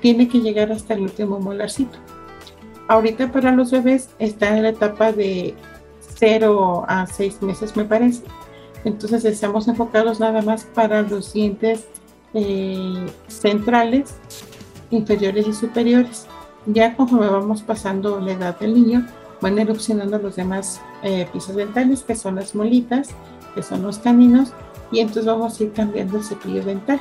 [0.00, 1.98] tiene que llegar hasta el último molarcito.
[2.88, 5.54] Ahorita para los bebés está en la etapa de
[6.16, 8.22] 0 a 6 meses me parece.
[8.84, 11.86] Entonces estamos enfocados nada más para los dientes
[12.34, 14.14] eh, centrales,
[14.90, 16.26] inferiores y superiores.
[16.66, 19.06] Ya conforme vamos pasando la edad del niño,
[19.40, 23.08] van erupcionando los demás eh, pisos dentales, que son las molitas,
[23.54, 24.52] que son los caninos,
[24.92, 27.00] y entonces vamos a ir cambiando el cepillo dental.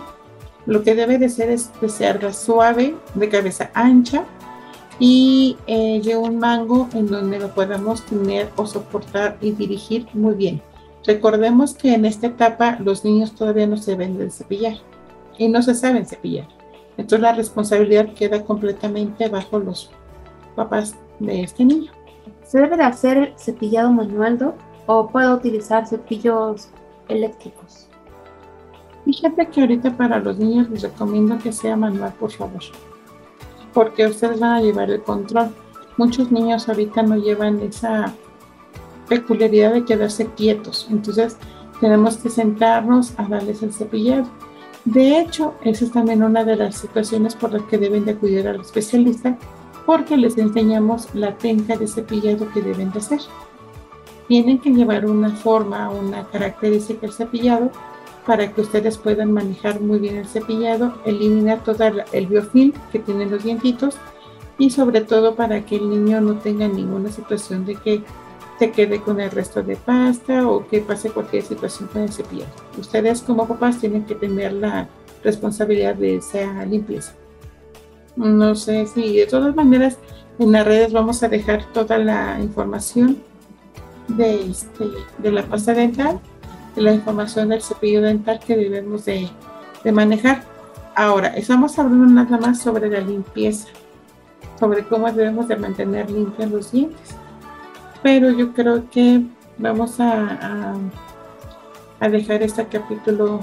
[0.65, 4.23] Lo que debe de ser es de cerda suave, de cabeza ancha
[4.99, 10.61] y eh, un mango en donde lo podamos tener o soportar y dirigir muy bien.
[11.05, 14.75] Recordemos que en esta etapa los niños todavía no se ven de cepillar
[15.37, 16.47] y no se saben cepillar.
[16.97, 19.89] Entonces la responsabilidad queda completamente bajo los
[20.55, 21.91] papás de este niño.
[22.43, 24.53] ¿Se debe de hacer cepillado manual,
[24.85, 26.69] ¿O puedo utilizar cepillos
[27.09, 27.87] eléctricos.
[29.05, 32.61] Fíjate que ahorita para los niños les recomiendo que sea manual, por favor,
[33.73, 35.49] porque ustedes van a llevar el control.
[35.97, 38.13] Muchos niños ahorita no llevan esa
[39.07, 41.37] peculiaridad de quedarse quietos, entonces
[41.81, 44.27] tenemos que sentarnos a darles el cepillado.
[44.85, 48.47] De hecho, esa es también una de las situaciones por las que deben de acudir
[48.47, 49.37] al especialista,
[49.85, 53.19] porque les enseñamos la técnica de cepillado que deben de hacer
[54.29, 57.71] tienen que llevar una forma, una característica del cepillado
[58.27, 63.31] para que ustedes puedan manejar muy bien el cepillado, eliminar todo el biofilm que tienen
[63.31, 63.97] los dientitos
[64.59, 68.03] y sobre todo para que el niño no tenga ninguna situación de que
[68.59, 72.51] se quede con el resto de pasta o que pase cualquier situación con el cepillado.
[72.77, 74.87] Ustedes como papás tienen que tener la
[75.23, 77.13] responsabilidad de esa limpieza.
[78.15, 79.97] No sé si de todas maneras
[80.37, 83.17] en las redes vamos a dejar toda la información
[84.09, 84.85] de, este,
[85.17, 86.19] de la pasta dental,
[86.75, 89.29] de la información del cepillo dental que debemos de,
[89.83, 90.43] de manejar.
[90.95, 93.69] Ahora, estamos hablando nada más sobre la limpieza,
[94.59, 97.15] sobre cómo debemos de mantener limpios los dientes.
[98.03, 99.23] Pero yo creo que
[99.57, 100.75] vamos a,
[101.99, 103.41] a, dejar este capítulo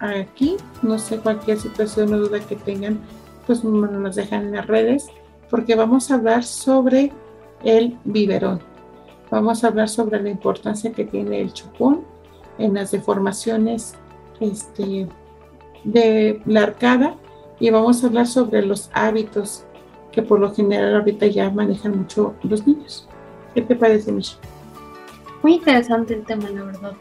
[0.00, 0.56] aquí.
[0.82, 3.00] No sé cualquier situación o duda que tengan,
[3.46, 5.08] pues nos dejan en las redes,
[5.50, 7.12] porque vamos a hablar sobre
[7.64, 8.71] el biberón.
[9.32, 12.04] Vamos a hablar sobre la importancia que tiene el chupón
[12.58, 13.94] en las deformaciones
[14.40, 15.08] este,
[15.84, 17.16] de la arcada
[17.58, 19.64] y vamos a hablar sobre los hábitos
[20.12, 23.08] que por lo general ahorita ya manejan mucho los niños.
[23.54, 24.38] ¿Qué te parece, Michelle?
[25.42, 26.92] Muy interesante el tema, la verdad,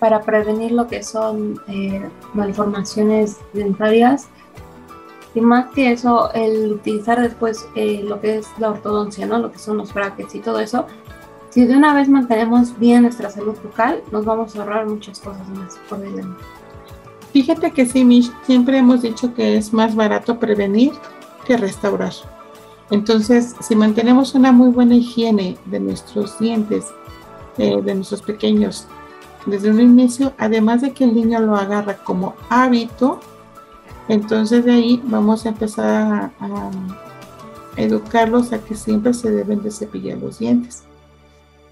[0.00, 2.02] para prevenir lo que son eh,
[2.34, 4.26] malformaciones dentarias
[5.36, 9.38] y más que eso, el utilizar después eh, lo que es la ortodoncia, ¿no?
[9.38, 10.86] Lo que son los brackets y todo eso,
[11.56, 15.48] si de una vez mantenemos bien nuestra salud bucal, nos vamos a ahorrar muchas cosas
[15.48, 16.44] más por delante.
[17.32, 20.92] Fíjate que sí, Mish, siempre hemos dicho que es más barato prevenir
[21.46, 22.12] que restaurar.
[22.90, 26.88] Entonces, si mantenemos una muy buena higiene de nuestros dientes,
[27.56, 28.86] eh, de nuestros pequeños,
[29.46, 33.18] desde un inicio, además de que el niño lo agarra como hábito,
[34.08, 36.70] entonces de ahí vamos a empezar a,
[37.78, 40.84] educarlos a que siempre se deben de cepillar los dientes.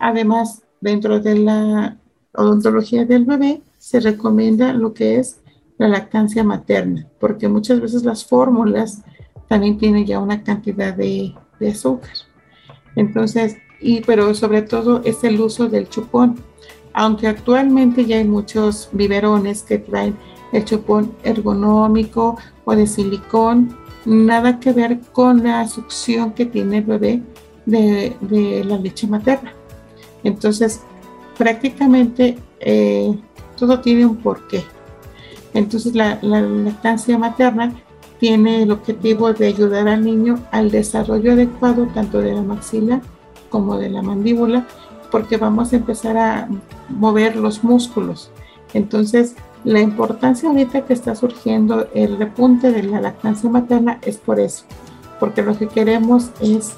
[0.07, 1.97] Además, dentro de la
[2.35, 5.41] odontología del bebé se recomienda lo que es
[5.79, 9.01] la lactancia materna, porque muchas veces las fórmulas
[9.49, 11.35] también tienen ya una cantidad de,
[11.67, 12.13] azúcar.
[12.97, 16.37] Entonces, y pero sobre todo es el uso del chupón
[16.93, 20.15] aunque actualmente ya hay muchos biberones que traen
[20.53, 22.37] el chupón ergonómico
[22.67, 27.23] o de silicón, nada que ver con la succión que tiene el bebé
[27.65, 29.55] de, la leche materna.
[30.25, 30.81] Entonces,
[31.39, 33.17] prácticamente eh,
[33.57, 34.65] todo tiene un porqué.
[35.53, 37.73] Entonces, la, la lactancia materna
[38.19, 43.01] tiene el objetivo de ayudar al niño al desarrollo adecuado tanto de la maxila
[43.51, 44.67] como de la mandíbula
[45.11, 46.49] porque vamos a empezar a
[46.89, 48.31] mover los músculos.
[48.73, 54.41] Entonces, la importancia ahorita que está surgiendo el repunte de la lactancia materna es por
[54.41, 54.65] eso,
[55.21, 56.73] porque lo que queremos es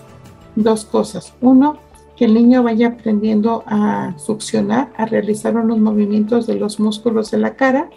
[0.55, 1.33] dos cosas.
[1.41, 1.79] Uno,
[2.17, 7.39] que el niño vaya aprendiendo a succionar, a realizar unos movimientos de los músculos de
[7.39, 7.91] la cara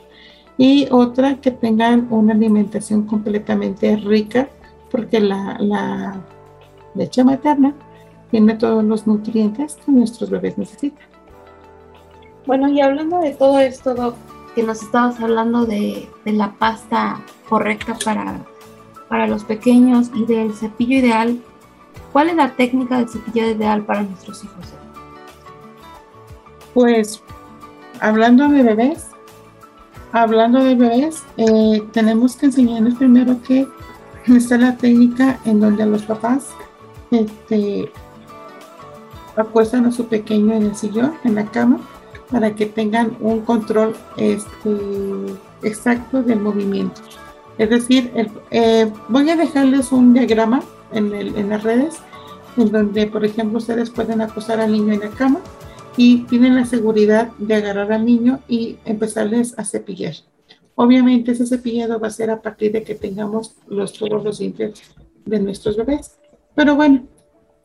[0.57, 4.49] y otra, que tengan una alimentación completamente rica,
[4.91, 6.21] porque la,
[6.95, 7.73] leche materna
[8.29, 11.07] tiene todos los nutrientes que nuestros bebés necesitan.
[12.45, 14.15] Bueno, y hablando de todo esto,
[14.53, 18.45] que nos estabas hablando de, la pasta correcta para,
[19.07, 21.39] para los pequeños y del cepillo ideal,
[22.11, 24.65] ¿cuál es la técnica del cepillo ideal para nuestros hijos?
[26.73, 27.21] Pues,
[27.99, 29.07] hablando de bebés,
[30.11, 33.67] hablando de bebés, eh, tenemos que enseñarles primero que
[34.27, 36.49] está la técnica en donde los papás
[37.11, 37.91] este,
[39.35, 41.79] acuestan a su pequeño en el sillón, en la cama,
[42.31, 44.77] para que tengan un control este,
[45.63, 47.01] exacto del movimiento.
[47.57, 48.11] Es decir,
[48.51, 51.99] eh, voy a dejarles un diagrama en, en, las redes,
[52.57, 55.39] en donde, por ejemplo, ustedes pueden acostar al niño en la cama
[55.97, 60.13] y tienen la seguridad de agarrar al niño y empezarles a cepillar.
[60.75, 64.81] Obviamente ese cepillado va a ser a partir de que tengamos los, todos los dientes
[65.25, 66.17] de nuestros bebés.
[66.55, 67.05] Pero bueno,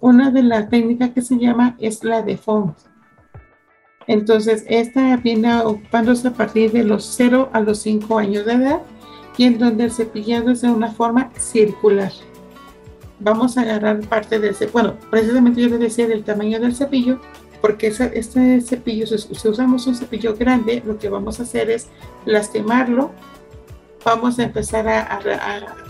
[0.01, 2.75] una de las técnicas que se llama es la de foam.
[4.07, 8.83] Entonces, esta viene ocupándose a partir de los 0 a los 5 años de edad
[9.37, 12.13] y en donde el cepillado es de una forma circular.
[13.25, 14.73] Vamos a agarrar parte del cepillo.
[14.73, 17.19] Bueno, precisamente yo les decía del tamaño del cepillo,
[17.61, 21.89] porque este cepillo, si, usamos un cepillo grande, lo que vamos a hacer es
[22.27, 23.11] lastimarlo.
[24.05, 25.19] Vamos a empezar a,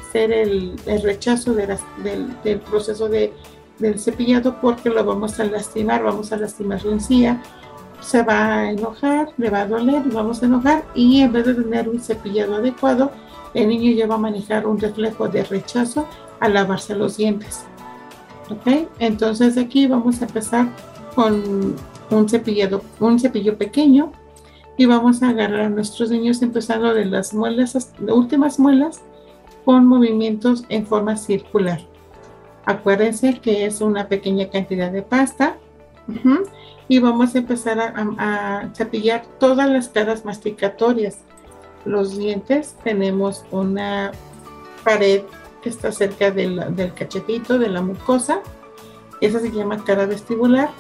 [0.09, 3.33] hacer el, rechazo del proceso de
[3.79, 7.43] del cepillado porque lo vamos a lastimar, vamos a lastimar la encía,
[8.01, 11.55] se va a enojar, le va a doler, vamos a enojar y en vez de
[11.55, 13.11] tener un cepillado adecuado,
[13.55, 16.07] el niño ya va a manejar un reflejo de rechazo
[16.41, 17.65] a lavarse los dientes.
[18.51, 18.89] ¿Ok?
[18.99, 20.69] Entonces aquí vamos a empezar
[21.15, 21.77] con
[22.11, 24.13] un cepillado, un cepillo pequeño
[24.77, 29.01] y vamos a agarrar a nuestros niños empezando de las muelas, las últimas muelas
[29.65, 31.81] con movimientos en forma circular.
[32.67, 35.57] Acuérdense que es una pequeña cantidad de pasta.
[36.87, 41.19] Y vamos a empezar a, cepillar todas las caras masticatorias.
[41.85, 44.13] Los dientes, tenemos una
[44.83, 45.23] pared
[45.65, 48.39] que está cerca del, cachetito, de la mucosa.
[49.21, 50.71] Esa se llama cara vestibular.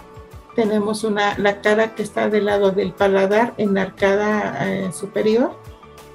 [0.55, 5.59] Tenemos una, la cara que está del lado del paladar en la arcada eh, superior.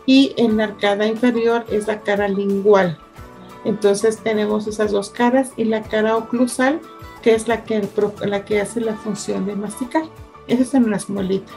[0.06, 2.98] Y en la arcada inferior es la cara lingual
[3.66, 6.80] entonces tenemos esas dos caras y la cara oclusal,
[7.22, 7.88] que es la que,
[8.26, 10.04] la que hace la función de masticar.
[10.48, 11.56] Esas son las muelitas.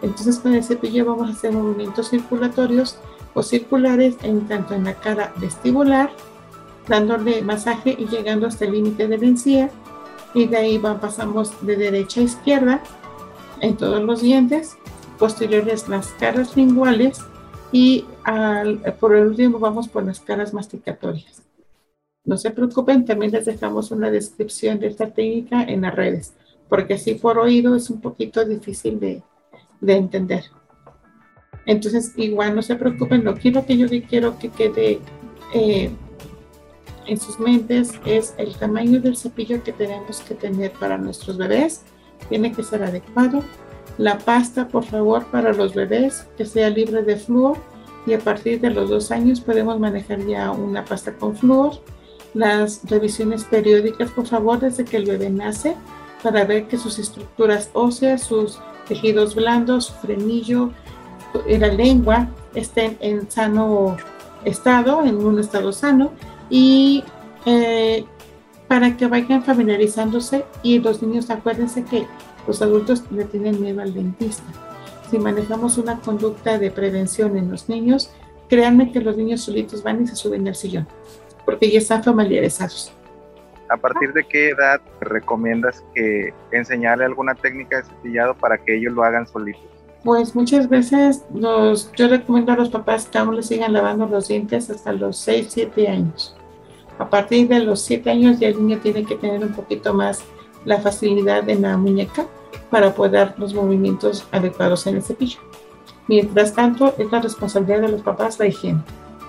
[0.00, 2.98] Entonces con el cepillo vamos a hacer movimientos circulatorios
[3.34, 6.10] o circulares en tanto en la cara vestibular,
[6.88, 9.70] dándole masaje y llegando hasta el límite de la encía.
[10.34, 12.82] Y de ahí pasamos de derecha a izquierda
[13.60, 14.76] en todos los dientes.
[15.18, 17.20] Posteriores las caras linguales
[17.72, 18.04] y
[19.00, 21.42] por el último vamos por las caras masticatorias.
[22.24, 26.34] No se preocupen, también les dejamos una descripción de esta técnica en las redes,
[26.68, 29.22] porque así por oído es un poquito difícil de,
[29.80, 30.44] de entender.
[31.64, 35.00] Entonces, igual no se preocupen, lo que, que yo quiero que quede
[35.54, 35.90] eh,
[37.08, 41.82] en sus mentes es el tamaño del cepillo que tenemos que tener para nuestros bebés.
[42.28, 43.42] Tiene que ser adecuado,
[43.96, 47.56] la pasta, por favor, para los bebés, que sea libre de flúor
[48.06, 51.72] y a partir de los dos años podemos manejar ya una pasta con flúor.
[52.34, 55.74] Las revisiones periódicas, por favor, desde que el bebé nace,
[56.22, 60.70] para ver que sus estructuras óseas, sus tejidos blandos, su frenillo,
[61.46, 63.96] la lengua estén en sano
[64.44, 66.12] estado, en un estado sano,
[66.50, 67.04] y
[67.46, 68.04] eh,
[68.68, 72.06] para que vayan familiarizándose y los niños acuérdense que
[72.46, 74.44] los adultos le tienen miedo al dentista.
[75.10, 78.10] Si manejamos una conducta de prevención en los niños,
[78.48, 80.86] créanme que los niños solitos van y se suben al sillón,
[81.44, 82.92] porque ya están familiarizados.
[83.70, 88.94] ¿A partir de qué edad recomiendas que enseñarle alguna técnica de cepillado para que ellos
[88.94, 89.62] lo hagan solitos?
[90.04, 94.28] Pues muchas veces los, yo recomiendo a los papás que aún les sigan lavando los
[94.28, 96.37] dientes hasta los 6, 7 años.
[96.98, 100.24] A partir de los 7 años ya el niño tiene que tener un poquito más
[100.64, 102.26] la facilidad en la muñeca
[102.70, 105.38] para poder dar los movimientos adecuados en el cepillo.
[106.08, 108.82] Mientras tanto, es la responsabilidad de los papás la higiene.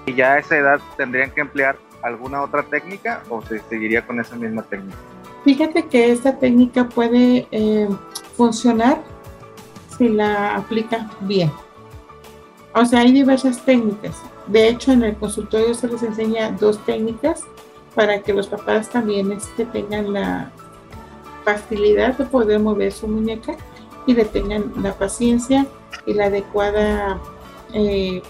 [0.05, 4.19] ¿Y ya a esa edad tendrían que emplear alguna otra técnica o se seguiría con
[4.19, 4.97] esa misma técnica?
[5.43, 7.87] Fíjate que esta técnica puede eh,
[8.35, 9.01] funcionar
[9.97, 11.51] si la aplica bien.
[12.73, 14.21] O sea, hay diversas técnicas.
[14.47, 17.45] De hecho, en el consultorio se les enseña dos técnicas
[17.95, 20.51] para que los papás también este, tengan la
[21.43, 23.57] facilidad de poder mover su muñeca
[24.05, 25.65] y le tengan la paciencia
[26.05, 27.19] y la adecuada
[27.73, 28.21] eh,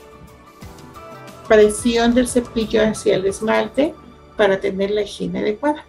[1.47, 3.93] presión del cepillo hacia el esmalte
[4.37, 5.85] para tener la higiene adecuada.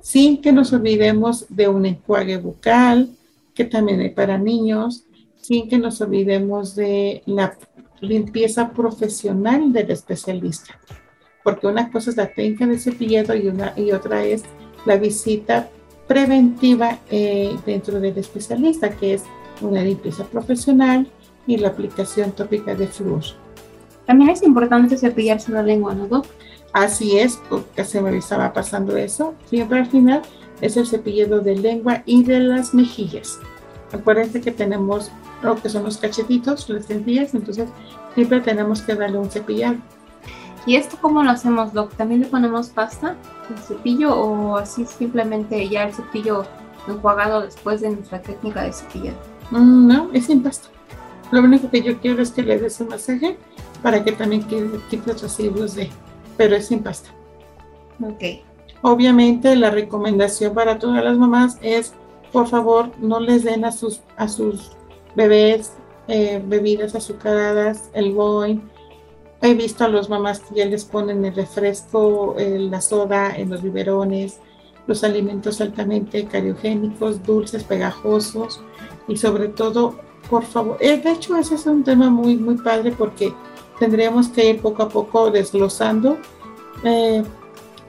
[0.00, 3.10] Sin que nos olvidemos de un enjuague bucal,
[3.54, 5.04] que también hay para niños,
[5.40, 7.56] sin que nos olvidemos de la
[8.00, 10.78] limpieza profesional del especialista.
[11.44, 14.42] Porque una cosa es la técnica de cepillado y, una, y otra es
[14.84, 15.68] la visita
[16.08, 19.22] preventiva eh, dentro del especialista, que es
[19.60, 21.06] una limpieza profesional
[21.46, 23.22] y la aplicación tópica de flúor.
[24.06, 26.22] También es importante cepillarse la lengua, ¿no,
[26.72, 29.34] Así es, porque se me estaba pasando eso.
[29.46, 30.22] Siempre al final
[30.60, 33.38] es el cepillado de lengua y de las mejillas.
[33.92, 37.68] Acuérdense que tenemos lo que son los cachetitos, las encías, entonces
[38.14, 39.76] siempre tenemos que darle un cepillado.
[40.66, 41.94] ¿Y esto cómo lo hacemos, Doc?
[41.94, 43.16] ¿También le ponemos pasta
[43.50, 46.44] el cepillo o así simplemente ya el cepillo
[46.88, 49.18] enjuagado después de nuestra técnica de cepillado?
[49.50, 50.68] Mm, no, es sin pasta.
[51.30, 53.36] Lo único que yo quiero es que le des un masaje
[53.82, 55.90] para que también quite los residuos de,
[56.36, 57.10] pero es sin pasta.
[58.02, 58.42] Ok.
[58.82, 61.92] Obviamente la recomendación para todas las mamás es,
[62.32, 64.72] por favor, no les den a sus, a sus
[65.14, 65.72] bebés
[66.08, 68.62] eh, bebidas azucaradas, el boing,
[69.44, 73.60] He visto a los mamás que ya les ponen el refresco, la soda en los
[73.60, 74.40] biberones,
[74.86, 78.62] los alimentos altamente cariogénicos, dulces, pegajosos
[79.06, 79.96] y sobre todo,
[80.30, 83.34] por favor, eh, de hecho ese es un tema muy, muy padre porque
[83.78, 86.16] tendríamos que ir poco a poco desglosando
[86.82, 87.22] eh,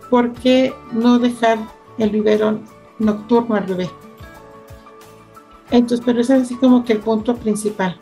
[0.10, 1.60] por qué no dejar
[1.98, 2.66] el biberón
[3.00, 3.90] nocturno al bebé.
[5.72, 7.98] Entonces, pero ese es así como que el punto principal.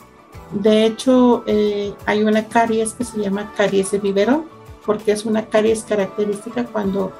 [0.51, 4.45] De hecho, eh, hay una caries que se llama caries de biberón,
[4.85, 7.11] porque es una caries característica cuando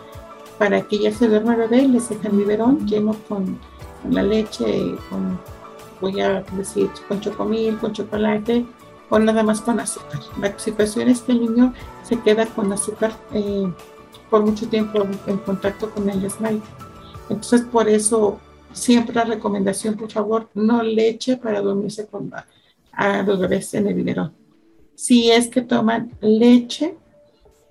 [0.58, 3.60] para que ya se duerma el bebé les dejan biberón lleno con,
[4.10, 5.40] la leche, con,
[6.00, 8.66] voy a decir, con chocomil, con chocolate
[9.10, 10.20] o nada más con azúcar.
[10.40, 13.72] La situación es que el niño se queda con azúcar eh,
[14.30, 16.68] por mucho tiempo en contacto con el esmalte.
[17.30, 18.40] Entonces, por eso,
[18.74, 22.30] siempre la recomendación, por favor, no leche para dormirse con
[22.94, 24.34] a los bebés en el biberón.
[24.96, 26.96] Si es que toman leche,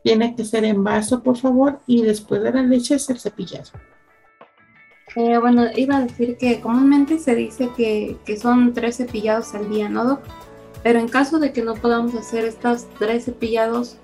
[0.02, 3.70] tiene que ser en vaso, por favor, y después de la leche es el cepillado.
[5.14, 9.68] Eh, bueno, iba a decir que comúnmente se dice que, que, son tres cepillados al
[9.68, 10.20] día, ¿no,
[10.82, 13.98] Pero en caso de que no podamos hacer estos tres cepillados,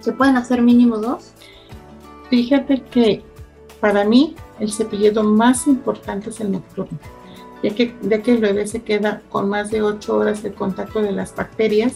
[0.00, 1.32] ¿se pueden hacer mínimo dos?
[2.30, 3.22] Fíjate que
[3.80, 6.98] para mí el cepillado más importante es el nocturno
[7.64, 11.12] ya que, que el bebé se queda con más de 8 horas de contacto de
[11.12, 11.94] las bacterias,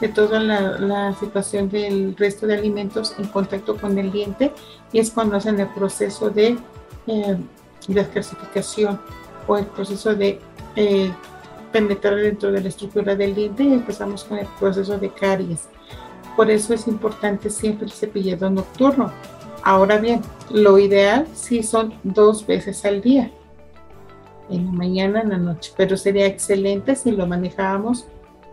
[0.00, 4.52] de toda la, situación del resto de alimentos en contacto con el diente,
[4.92, 6.56] y es cuando hacen el proceso de
[7.08, 7.36] eh,
[7.88, 9.00] descalcificación
[9.48, 10.38] o el proceso de
[10.76, 11.10] eh,
[11.72, 15.68] penetrar dentro de la estructura del diente y empezamos con el proceso de caries.
[16.36, 19.10] Por eso es importante siempre el cepillado nocturno.
[19.64, 20.20] Ahora bien,
[20.52, 23.32] lo ideal sí son dos veces al día
[24.50, 28.06] en la mañana, en la noche, pero sería excelente si lo manejábamos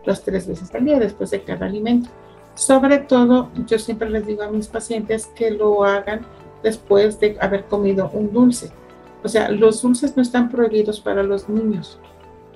[0.06, 2.10] las tres veces al día después de cada alimento.
[2.56, 6.26] Sobre todo, yo siempre les digo a mis pacientes que lo hagan
[6.64, 8.72] después de haber comido un dulce.
[9.24, 12.00] O sea, los dulces no están prohibidos para los niños.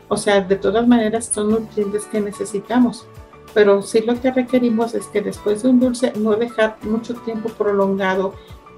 [0.07, 3.07] O sea, de todas maneras son nutrientes que necesitamos.
[3.53, 7.49] pero sí lo que requerimos es que después de un dulce no dejar mucho tiempo
[7.49, 8.35] prolongado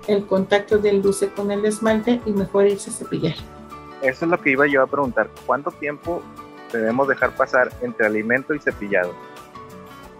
[0.07, 3.36] el contacto del dulce con el esmalte y mejor irse a cepillar.
[4.02, 5.30] Eso es lo que iba yo a preguntar.
[5.45, 6.22] ¿Cuánto tiempo
[6.72, 9.14] debemos dejar pasar entre alimento y cepillado?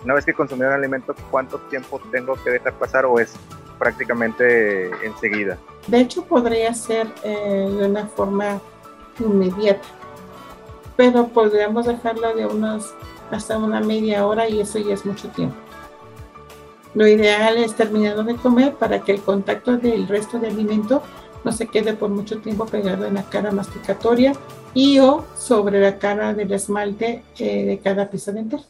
[0.04, 3.34] Una vez que consumí un alimento, ¿cuánto tiempo tengo que dejar pasar o es
[3.78, 5.58] prácticamente enseguida?
[5.88, 8.60] De hecho, podría ser eh, de una forma
[9.20, 9.88] inmediata,
[10.96, 12.94] pero podríamos dejarlo de unos
[13.32, 15.56] hasta una media hora y eso ya es mucho tiempo.
[16.94, 21.02] Lo ideal es terminando de comer para que el contacto del resto de alimento
[21.44, 24.34] no se quede por mucho tiempo pegado en la cara masticatoria
[24.74, 28.64] y o sobre la cara del esmalte eh, de cada pieza dental.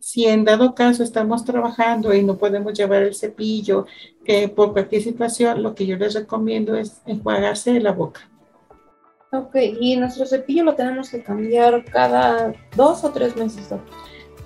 [0.00, 3.86] Si en dado caso estamos trabajando y no podemos llevar el cepillo
[4.24, 8.28] que por cualquier situación, lo que yo les recomiendo es enjuagarse la boca.
[9.32, 13.68] Ok, y nuestro cepillo lo tenemos que cambiar cada dos o tres meses,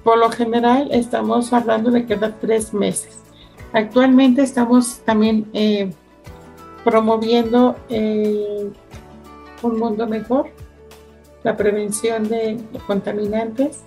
[0.03, 3.18] Por lo general estamos hablando de cada tres meses.
[3.73, 5.91] Actualmente estamos también eh,
[6.85, 8.70] promoviendo eh,
[9.62, 10.49] un mundo mejor,
[11.43, 13.81] la prevención de contaminantes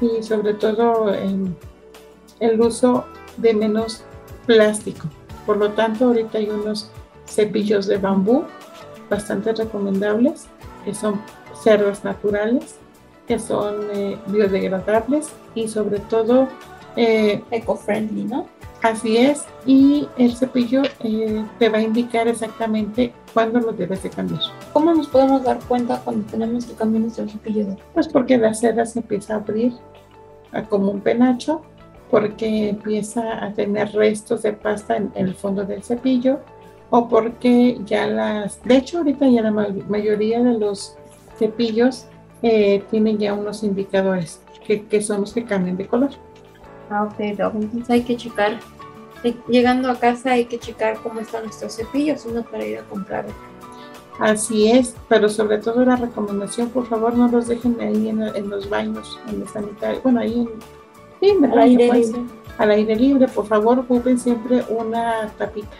[0.00, 3.04] y sobre todo el uso
[3.36, 4.04] de menos
[4.46, 5.08] plástico.
[5.46, 6.90] Por lo tanto, ahorita hay unos
[7.26, 8.44] cepillos de bambú
[9.08, 10.46] bastante recomendables,
[10.84, 11.20] que son
[11.62, 12.76] cerdas naturales,
[13.26, 16.48] que son eh, biodegradables y sobre todo
[16.96, 18.46] eh, eco-friendly, ¿no?
[18.82, 24.08] Así es, y el cepillo eh, te va a indicar exactamente cuándo lo debes de
[24.08, 24.40] cambiar.
[24.72, 27.76] ¿Cómo nos podemos dar cuenta cuando tenemos que cambiar nuestro cepillo?
[27.92, 29.74] Pues porque la cerda se empieza a abrir
[30.70, 31.60] como un penacho,
[32.10, 36.40] porque empieza a tener restos de pasta en, el fondo del cepillo,
[36.88, 40.96] o porque ya las, de hecho ahorita ya la mayoría de los
[41.38, 42.06] cepillos
[42.42, 46.10] eh, tienen ya unos indicadores que, que son los que cambian de color.
[46.90, 48.58] Ah, ok, entonces hay que checar.
[49.48, 53.26] Llegando a casa hay que checar cómo está nuestro cepillo, sino para ir a comprar.
[54.18, 58.68] Así es, pero sobre todo la recomendación, por favor, no los dejen ahí en, los
[58.68, 60.46] baños, en el sanitario, bueno, ahí
[61.22, 62.20] en, el al, aire libre.
[62.58, 65.76] al aire libre, por favor, ocupen siempre una tapita.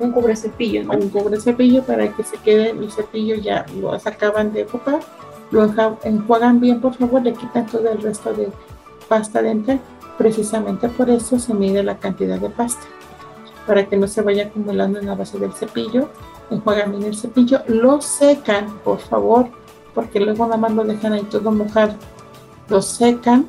[0.00, 0.92] Un cubre cepillo, ¿no?
[0.92, 5.00] Un cubre cepillo para que se quede el cepillo ya, lo acaban de ocupar,
[5.50, 5.64] lo
[6.04, 8.50] enjuagan bien, por favor, le quitan todo el resto de
[9.10, 9.80] pasta dental.
[10.16, 12.86] Precisamente por eso se mide la cantidad de pasta,
[13.66, 16.08] para que no se vaya acumulando en la base del cepillo.
[16.50, 19.48] Enjuagan bien el cepillo, lo secan, por favor,
[19.94, 21.94] porque luego nada más lo dejan ahí todo mojado.
[22.68, 23.46] Lo secan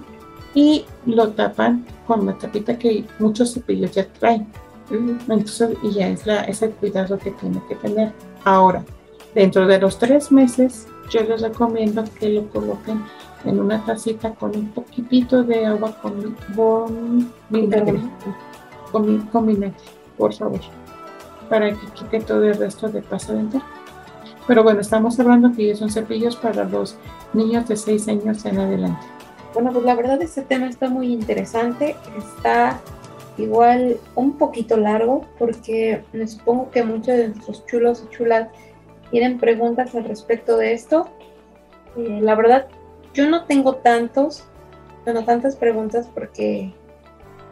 [0.56, 4.48] y lo tapan con la tapita que muchos cepillos ya traen.
[4.90, 8.12] Entonces, y ya es, la, es el cuidado que tiene que tener.
[8.44, 8.84] Ahora,
[9.36, 13.04] dentro de los tres meses, yo les recomiendo que lo coloquen
[13.46, 18.00] en una tacita con un poquitito de agua con, con vinagre,
[18.92, 19.74] con, con
[20.18, 20.60] por favor,
[21.50, 23.64] para que quite todo el resto de pasta dental.
[24.48, 26.96] Pero bueno, estamos hablando que son cepillos para los
[27.34, 29.06] niños de 6 años en adelante.
[29.54, 32.80] Bueno, pues la verdad este tema está muy interesante, está
[33.38, 38.48] igual un poquito largo porque me supongo que muchos de nuestros chulos y chulas
[39.10, 41.08] tienen preguntas al respecto de esto.
[41.98, 42.68] Eh, la verdad
[43.14, 44.44] yo no tengo tantos,
[45.06, 46.74] bueno, tantas preguntas porque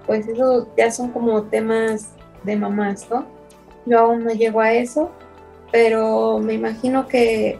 [0.05, 3.25] pues eso ya son como temas de mamás, ¿no?
[3.85, 5.11] Yo aún no llego a eso,
[5.71, 7.59] pero me imagino que,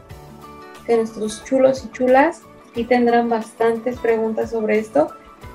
[0.86, 2.42] que nuestros chulos y chulas
[2.74, 5.10] sí tendrán bastantes preguntas sobre esto.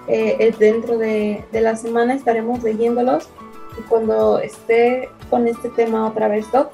[0.07, 3.29] Eh, dentro de, de, la semana estaremos leyéndolos
[3.79, 6.71] y cuando esté con este tema otra vez, Doc,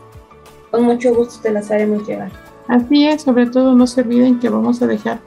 [0.72, 2.32] con mucho gusto te las haremos llegar.
[2.66, 5.20] Así es, sobre todo no se olviden que vamos a dejar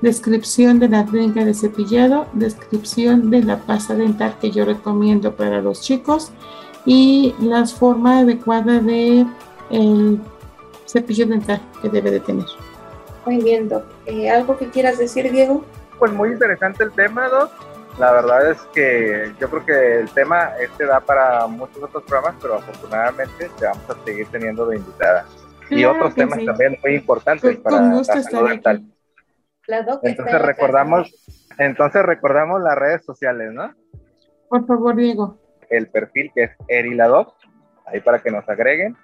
[0.00, 5.60] descripción de la técnica de cepillado, descripción de la pasta dental que yo recomiendo para
[5.60, 6.32] los chicos
[6.84, 9.26] y la forma adecuada de
[9.70, 10.20] el
[10.86, 12.46] cepillo dental que debe de tener.
[13.26, 13.84] Muy bien, Doc.
[14.06, 15.64] Eh, ¿Algo que quieras decir, Diego?
[15.98, 17.50] Pues muy interesante el tema, Doc.
[17.98, 22.36] La verdad es que yo creo que el tema este da para muchos otros programas,
[22.40, 25.26] pero afortunadamente te vamos a seguir teniendo de invitada.
[25.68, 28.82] y otros temas también muy importantes para la salud dental
[29.68, 31.14] entonces recordamos,
[31.58, 33.74] entonces recordamos las redes sociales, ¿no?
[34.48, 35.38] Por favor, Diego.
[35.68, 37.34] El perfil que es Eriladoc,
[37.86, 38.96] ahí para que nos agreguen.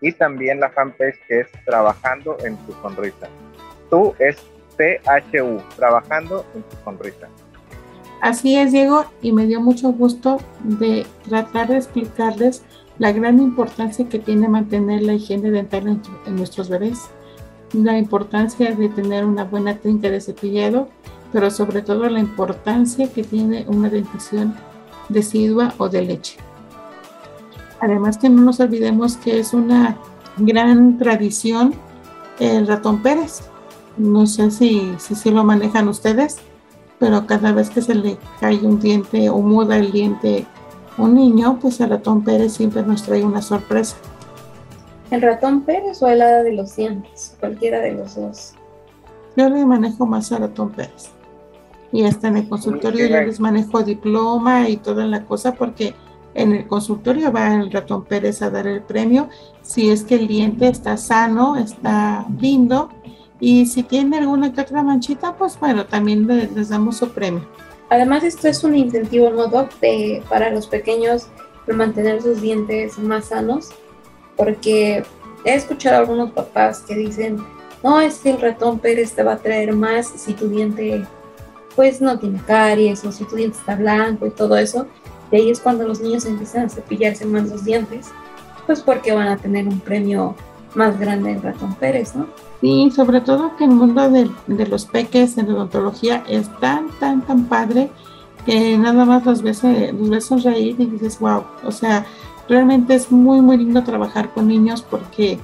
[0.00, 3.28] Y también la fanpage que es Trabajando en tu Sonrisa.
[3.88, 4.36] Tú es
[4.76, 7.28] THU, Trabajando en tu Sonrisa.
[8.20, 12.64] Así es, Diego, y me dio mucho gusto de tratar de explicarles
[12.98, 17.10] la gran importancia que tiene mantener la higiene dental en nuestros bebés
[17.72, 20.88] la importancia de tener una buena técnica de cepillado
[21.32, 24.54] pero sobre todo la importancia que tiene una dentición
[25.08, 26.36] decidua o de leche.
[27.80, 29.96] Además que no nos olvidemos que es una
[30.36, 31.74] gran tradición
[32.38, 33.42] el ratón Pérez.
[33.96, 36.38] No sé si, si, lo manejan ustedes,
[36.98, 40.46] pero cada vez que se le cae un diente o muda el diente
[40.98, 43.96] un niño, pues el ratón Pérez siempre nos trae una sorpresa.
[45.12, 47.36] ¿El ratón Pérez o el hada de los dientes?
[47.38, 48.54] Cualquiera de los dos.
[49.36, 51.10] Yo le manejo más a ratón Pérez.
[51.92, 55.94] Y hasta en el consultorio yo les manejo diploma y toda la cosa porque
[56.32, 59.28] en el consultorio va el ratón Pérez a dar el premio
[59.60, 62.88] si es que el diente está sano, está lindo
[63.38, 67.46] y si tiene alguna que otra manchita, pues bueno, también les, damos su premio.
[67.90, 69.72] Además, esto es un incentivo, ¿no, Doc?
[70.30, 71.26] para los pequeños
[71.66, 73.72] de mantener sus dientes más sanos,
[74.36, 75.04] porque
[75.44, 77.38] he escuchado a algunos papás que dicen,
[77.82, 81.04] no, es que el ratón Pérez te va a traer más si tu diente
[81.74, 84.86] pues no tiene caries o si tu diente está blanco y todo eso.
[85.30, 88.10] Y ahí es cuando los niños empiezan a cepillarse más los dientes,
[88.66, 90.34] pues porque van a tener un premio
[90.74, 92.26] más grande en ratón Pérez, ¿no?
[92.60, 94.30] Sí, sobre todo que el mundo de,
[94.66, 97.90] los peques en odontología es tan, tan, tan padre
[98.46, 102.06] que nada más los ves, eh, los ves sonreír y dices, wow, o sea,
[102.48, 105.38] realmente es muy, muy lindo trabajar con niños porque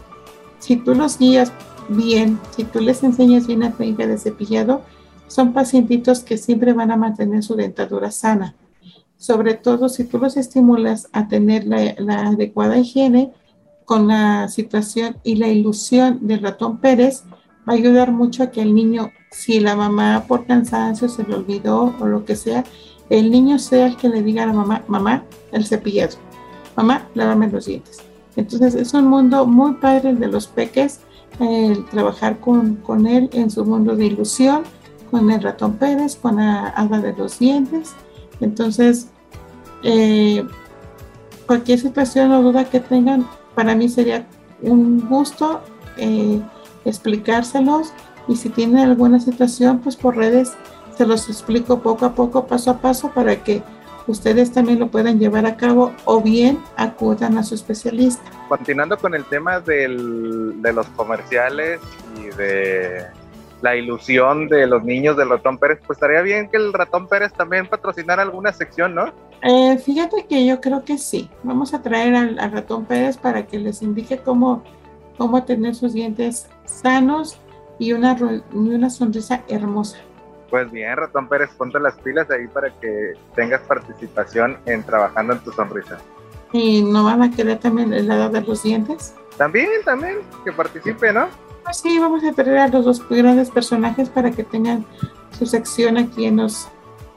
[0.59, 1.53] si tú los guías
[1.89, 4.83] bien, si tú les enseñas bien la técnica de cepillado,
[5.27, 8.55] son pacientitos que siempre van a mantener su dentadura sana.
[9.17, 13.33] Sobre todo si tú los estimulas a tener la, adecuada higiene
[13.85, 17.25] con la situación y la ilusión del ratón Pérez,
[17.69, 21.35] va a ayudar mucho a que el niño, si la mamá por cansancio se le
[21.35, 22.65] olvidó o lo que sea,
[23.11, 26.17] el niño sea el que le diga a la mamá, mamá, el cepillado,
[26.79, 27.99] mamá, lávame los dientes.
[28.37, 31.01] Entonces es un mundo muy padre el de los peques,
[31.41, 34.63] el trabajar con, con él en su mundo de ilusión
[35.11, 37.95] con el ratón Pérez, con la hada de los dientes.
[38.41, 39.09] Entonces,
[39.83, 40.47] eh,
[41.47, 44.27] cualquier situación o duda que tengan, para mí sería
[44.63, 45.61] un gusto
[45.97, 46.41] eh,
[46.85, 47.93] explicárselos
[48.29, 50.53] y si tienen alguna situación, pues por redes
[50.97, 53.63] se los explico poco a poco, paso a paso, para que
[54.09, 58.23] ustedes también lo puedan llevar a cabo o bien acudan a su especialista.
[58.49, 61.81] Continuando con el tema del, de los comerciales
[62.21, 63.07] y de
[63.61, 67.33] la ilusión de los niños del ratón Pérez, pues estaría bien que el ratón Pérez
[67.33, 69.13] también patrocinara alguna sección, ¿no?
[69.43, 71.29] Eh, fíjate que yo creo que sí.
[71.43, 74.63] Vamos a traer al, ratón Pérez para que les indique cómo,
[75.17, 77.39] cómo tener sus dientes sanos
[77.79, 78.17] y una,
[78.53, 79.99] una sonrisa hermosa.
[80.51, 85.41] Pues bien, ratón Pérez, ponte las pilas ahí para que tengas participación en trabajando en
[85.41, 85.99] tu sonrisa.
[86.53, 89.15] ¿Y no van a querer también el lado de los dientes?
[89.37, 91.29] También, también, que participe, ¿no?
[91.73, 94.87] sí, vamos a traer a los dos grandes personajes para que tengan
[95.39, 96.69] su sección aquí en los,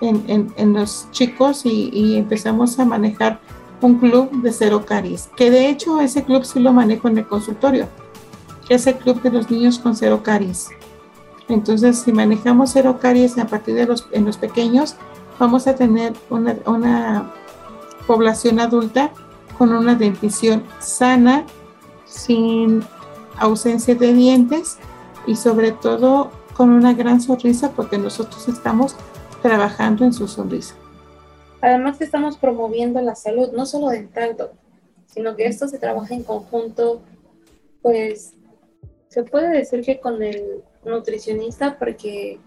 [0.02, 3.40] en, los chicos y, empezamos a manejar
[3.82, 7.28] un club de cero caries, que de hecho ese club sí lo manejo en el
[7.28, 7.88] consultorio,
[8.68, 10.70] que es el club de los niños con cero caries.
[11.52, 14.96] Entonces, si manejamos cero caries a partir de los, en los pequeños,
[15.38, 17.32] vamos a tener una,
[18.08, 19.12] población adulta
[19.58, 21.46] con una dentición sana,
[22.06, 22.84] sin
[23.38, 24.78] ausencia de dientes
[25.28, 28.96] y sobre todo con una gran sonrisa porque nosotros estamos
[29.42, 30.76] trabajando en su sonrisa.
[31.62, 34.36] Además estamos promoviendo la salud, no solo dental,
[35.06, 37.02] sino que esto se trabaja en conjunto,
[37.82, 38.34] pues
[39.10, 42.40] se puede decir que con el nutricionista porque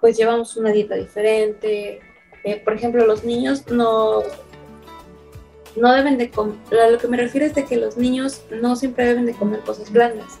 [0.00, 2.00] pues llevamos una dieta diferente.
[2.44, 4.22] Eh, por ejemplo, los niños no
[5.76, 6.56] no deben de comer,
[6.90, 9.90] lo que me refiero es de que los niños no siempre deben de comer cosas
[9.90, 10.38] blandas,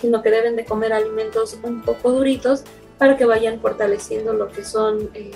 [0.00, 2.64] sino que deben de comer alimentos un poco duritos
[2.98, 5.30] para que vayan fortaleciendo lo que son eh,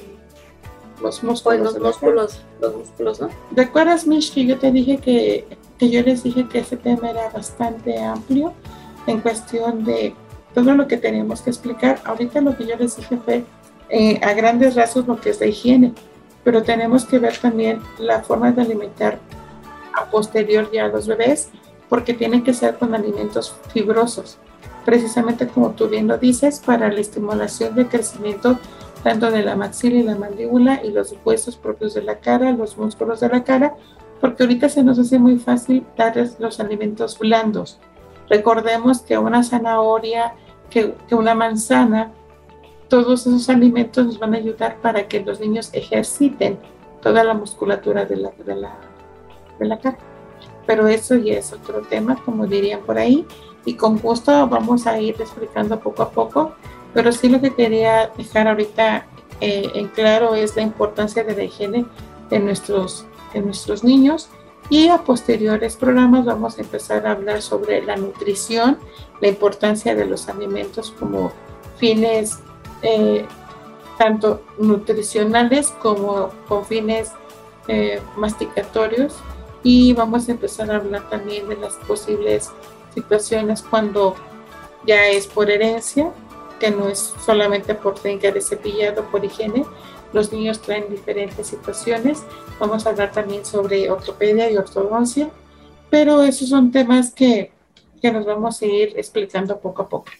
[1.00, 3.28] los músculos, los músculos, los músculos, ¿no?
[3.52, 5.44] ¿Recuerdas, Mish, que yo te dije que,
[5.78, 8.52] que yo les dije que ese tema era bastante amplio
[9.06, 10.14] en cuestión de
[10.64, 12.00] todo lo que teníamos que explicar?
[12.04, 13.44] Ahorita lo que yo les dije fue
[13.88, 15.94] eh, a grandes rasgos lo que es la higiene
[16.48, 19.18] pero tenemos que ver también la forma de alimentar
[19.92, 21.50] a posterior ya a los bebés,
[21.90, 24.38] porque tienen que ser con alimentos fibrosos,
[24.86, 28.58] precisamente como tú bien lo dices, para la estimulación del crecimiento
[29.02, 32.78] tanto de la maxila y la mandíbula y los huesos propios de la cara, los
[32.78, 33.74] músculos de la cara,
[34.18, 37.78] porque ahorita se nos hace muy fácil darles los alimentos blandos.
[38.30, 40.32] Recordemos que una zanahoria,
[40.70, 42.12] que, que una manzana,
[42.88, 46.58] todos esos alimentos nos van a ayudar para que los niños ejerciten
[47.02, 48.76] toda la musculatura de la, de la,
[49.58, 49.98] de la cara.
[50.66, 53.26] Pero eso ya es otro tema, como dirían por ahí,
[53.64, 56.52] y con gusto vamos a ir explicando poco a poco
[56.94, 59.06] Pero sí lo que quería dejar ahorita
[59.40, 61.84] eh, en claro es la importancia de la higiene
[62.30, 64.30] de nuestros, de nuestros niños
[64.70, 68.78] y a posteriores programas vamos a empezar a hablar sobre la nutrición,
[69.20, 71.32] la importancia de los alimentos como
[71.78, 72.38] fines
[72.82, 73.26] eh,
[73.98, 77.12] tanto nutricionales como con fines
[77.66, 79.16] eh, masticatorios
[79.62, 82.50] y vamos a empezar a hablar también de las posibles
[82.94, 84.14] situaciones cuando
[84.86, 86.10] ya es por herencia,
[86.60, 89.64] que no es solamente por técnica de cepillado, por higiene.
[90.12, 92.22] Los niños traen diferentes situaciones.
[92.58, 95.28] Vamos a hablar también sobre ortopedia y ortodoncia,
[95.90, 97.52] pero esos son temas que,
[97.98, 100.10] que nos vamos a ir explicando poco a poco.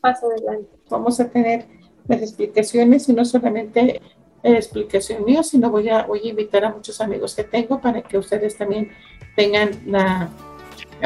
[0.00, 0.68] Paso adelante.
[0.90, 1.66] Vamos a tener
[2.08, 4.00] las explicaciones y no solamente
[4.42, 8.02] la explicación mía, sino voy a, voy a invitar a muchos amigos que tengo para
[8.02, 8.90] que ustedes también
[9.36, 10.28] tengan la,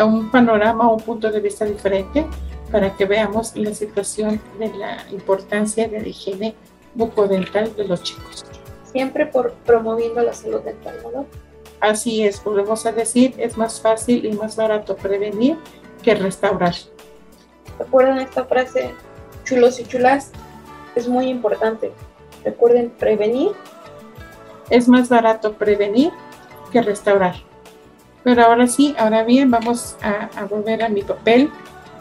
[0.05, 2.27] un panorama, un punto de vista diferente
[2.71, 6.55] para que veamos la situación de la importancia de la higiene
[6.95, 8.45] bucodental de los chicos.
[8.91, 11.27] Siempre por promoviendo la salud dental, ¿no?
[11.81, 15.59] Así es, volvemos a decir, es más fácil y más barato prevenir
[16.07, 16.75] que restaurar.
[17.81, 18.95] ¿Recuerdan esta frase,
[19.43, 20.31] chulos y chulas?
[20.95, 21.93] Es muy importante.
[22.45, 23.51] Recuerden prevenir.
[24.71, 26.13] Es más barato prevenir
[26.71, 27.35] que restaurar.
[28.23, 31.51] Pero ahora sí, ahora bien, vamos a, a volver a mi papel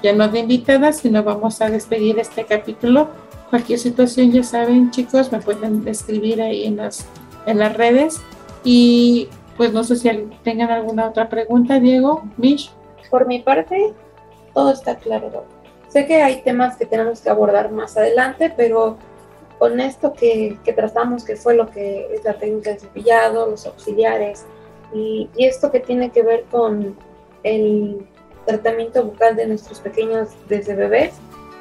[0.04, 3.10] ya no de invitada, sino vamos a despedir este capítulo.
[3.50, 7.08] Cualquier situación, ya saben, chicos, me pueden escribir ahí en las,
[7.48, 8.22] en las redes.
[8.64, 10.10] Y pues no sé si
[10.44, 12.72] tengan alguna otra pregunta, Diego, Mish.
[13.10, 13.94] Por mi parte,
[14.54, 15.46] todo está claro.
[15.90, 18.98] Sé que hay temas que tenemos que abordar más adelante, pero
[19.60, 23.66] con esto que, que tratamos, que fue lo que es la técnica de cepillado, los
[23.66, 24.46] auxiliares,
[24.94, 26.96] y, y esto que tiene que ver con
[27.44, 28.06] el
[28.46, 31.14] tratamiento bucal de nuestros pequeños desde bebés,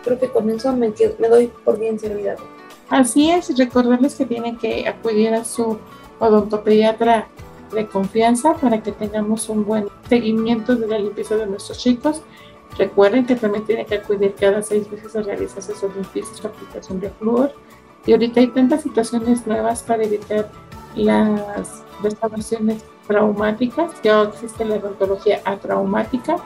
[0.03, 2.37] creo que con eso me, me doy por bien servida.
[2.91, 5.79] Así es, recordarles que tienen que acudir a su
[6.19, 7.29] odontopediatra
[7.75, 12.23] de confianza para que tengamos un buen seguimiento de la limpieza de nuestros chicos.
[12.79, 17.01] Recuerden que también tienen que acudir cada seis meses a realizarse su limpieza, su aplicación
[17.01, 17.53] de flúor.
[18.07, 20.51] Y ahorita hay tantas situaciones nuevas para evitar
[20.95, 23.93] las restauraciones traumáticas.
[24.03, 26.37] Ya existe la odontología atraumática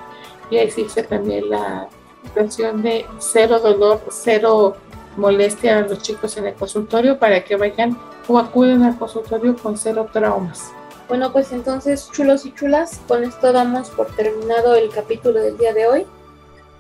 [0.51, 1.89] y existe también la
[2.35, 4.77] versión de cero dolor, cero
[5.17, 7.99] molestia a los chicos en el consultorio para que vayan
[8.29, 10.73] o acuden al consultorio con cero traumas.
[11.09, 15.73] Bueno, pues entonces, chulos y chulas, con esto damos por terminado el capítulo del día
[15.73, 16.07] de hoy.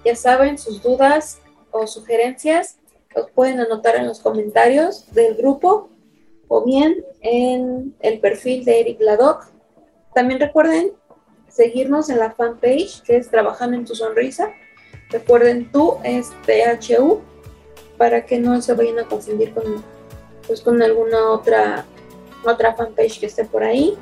[0.05, 2.77] Ya saben, sus dudas o sugerencias
[3.17, 5.89] los pueden anotar en los comentarios del grupo
[6.47, 9.47] o bien en el perfil de Eric Ladoc.
[10.15, 10.93] También recuerden
[11.49, 14.53] seguirnos en la fanpage que es Trabajando en tu Sonrisa.
[15.09, 17.23] Recuerden, tú es THU
[17.97, 19.83] para que no se vayan a confundir con,
[20.47, 21.87] pues, con alguna otra,
[22.45, 23.97] otra fanpage que esté por ahí.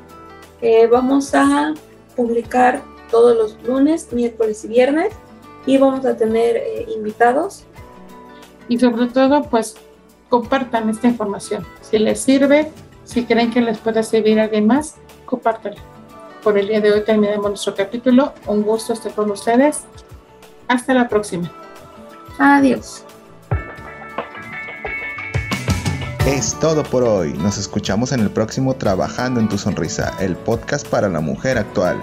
[0.61, 1.73] Eh, vamos a
[2.15, 2.81] publicar
[3.11, 5.13] todos los lunes, miércoles y viernes
[5.65, 7.65] y vamos a tener eh, invitados.
[8.69, 9.75] Y sobre todo, pues
[10.29, 11.65] compartan esta información.
[11.81, 12.71] Si les sirve,
[13.05, 14.95] si creen que les puede servir a alguien más,
[15.25, 15.97] compártanlo
[16.47, 18.31] por el día de hoy terminamos nuestro capítulo.
[18.45, 19.83] Un gusto estar con ustedes.
[20.69, 21.51] Hasta la próxima.
[22.39, 23.03] Adiós.
[26.27, 27.31] Es todo por hoy.
[27.35, 32.01] Nos escuchamos en el próximo Trabajando en tu Sonrisa, el podcast para la mujer actual.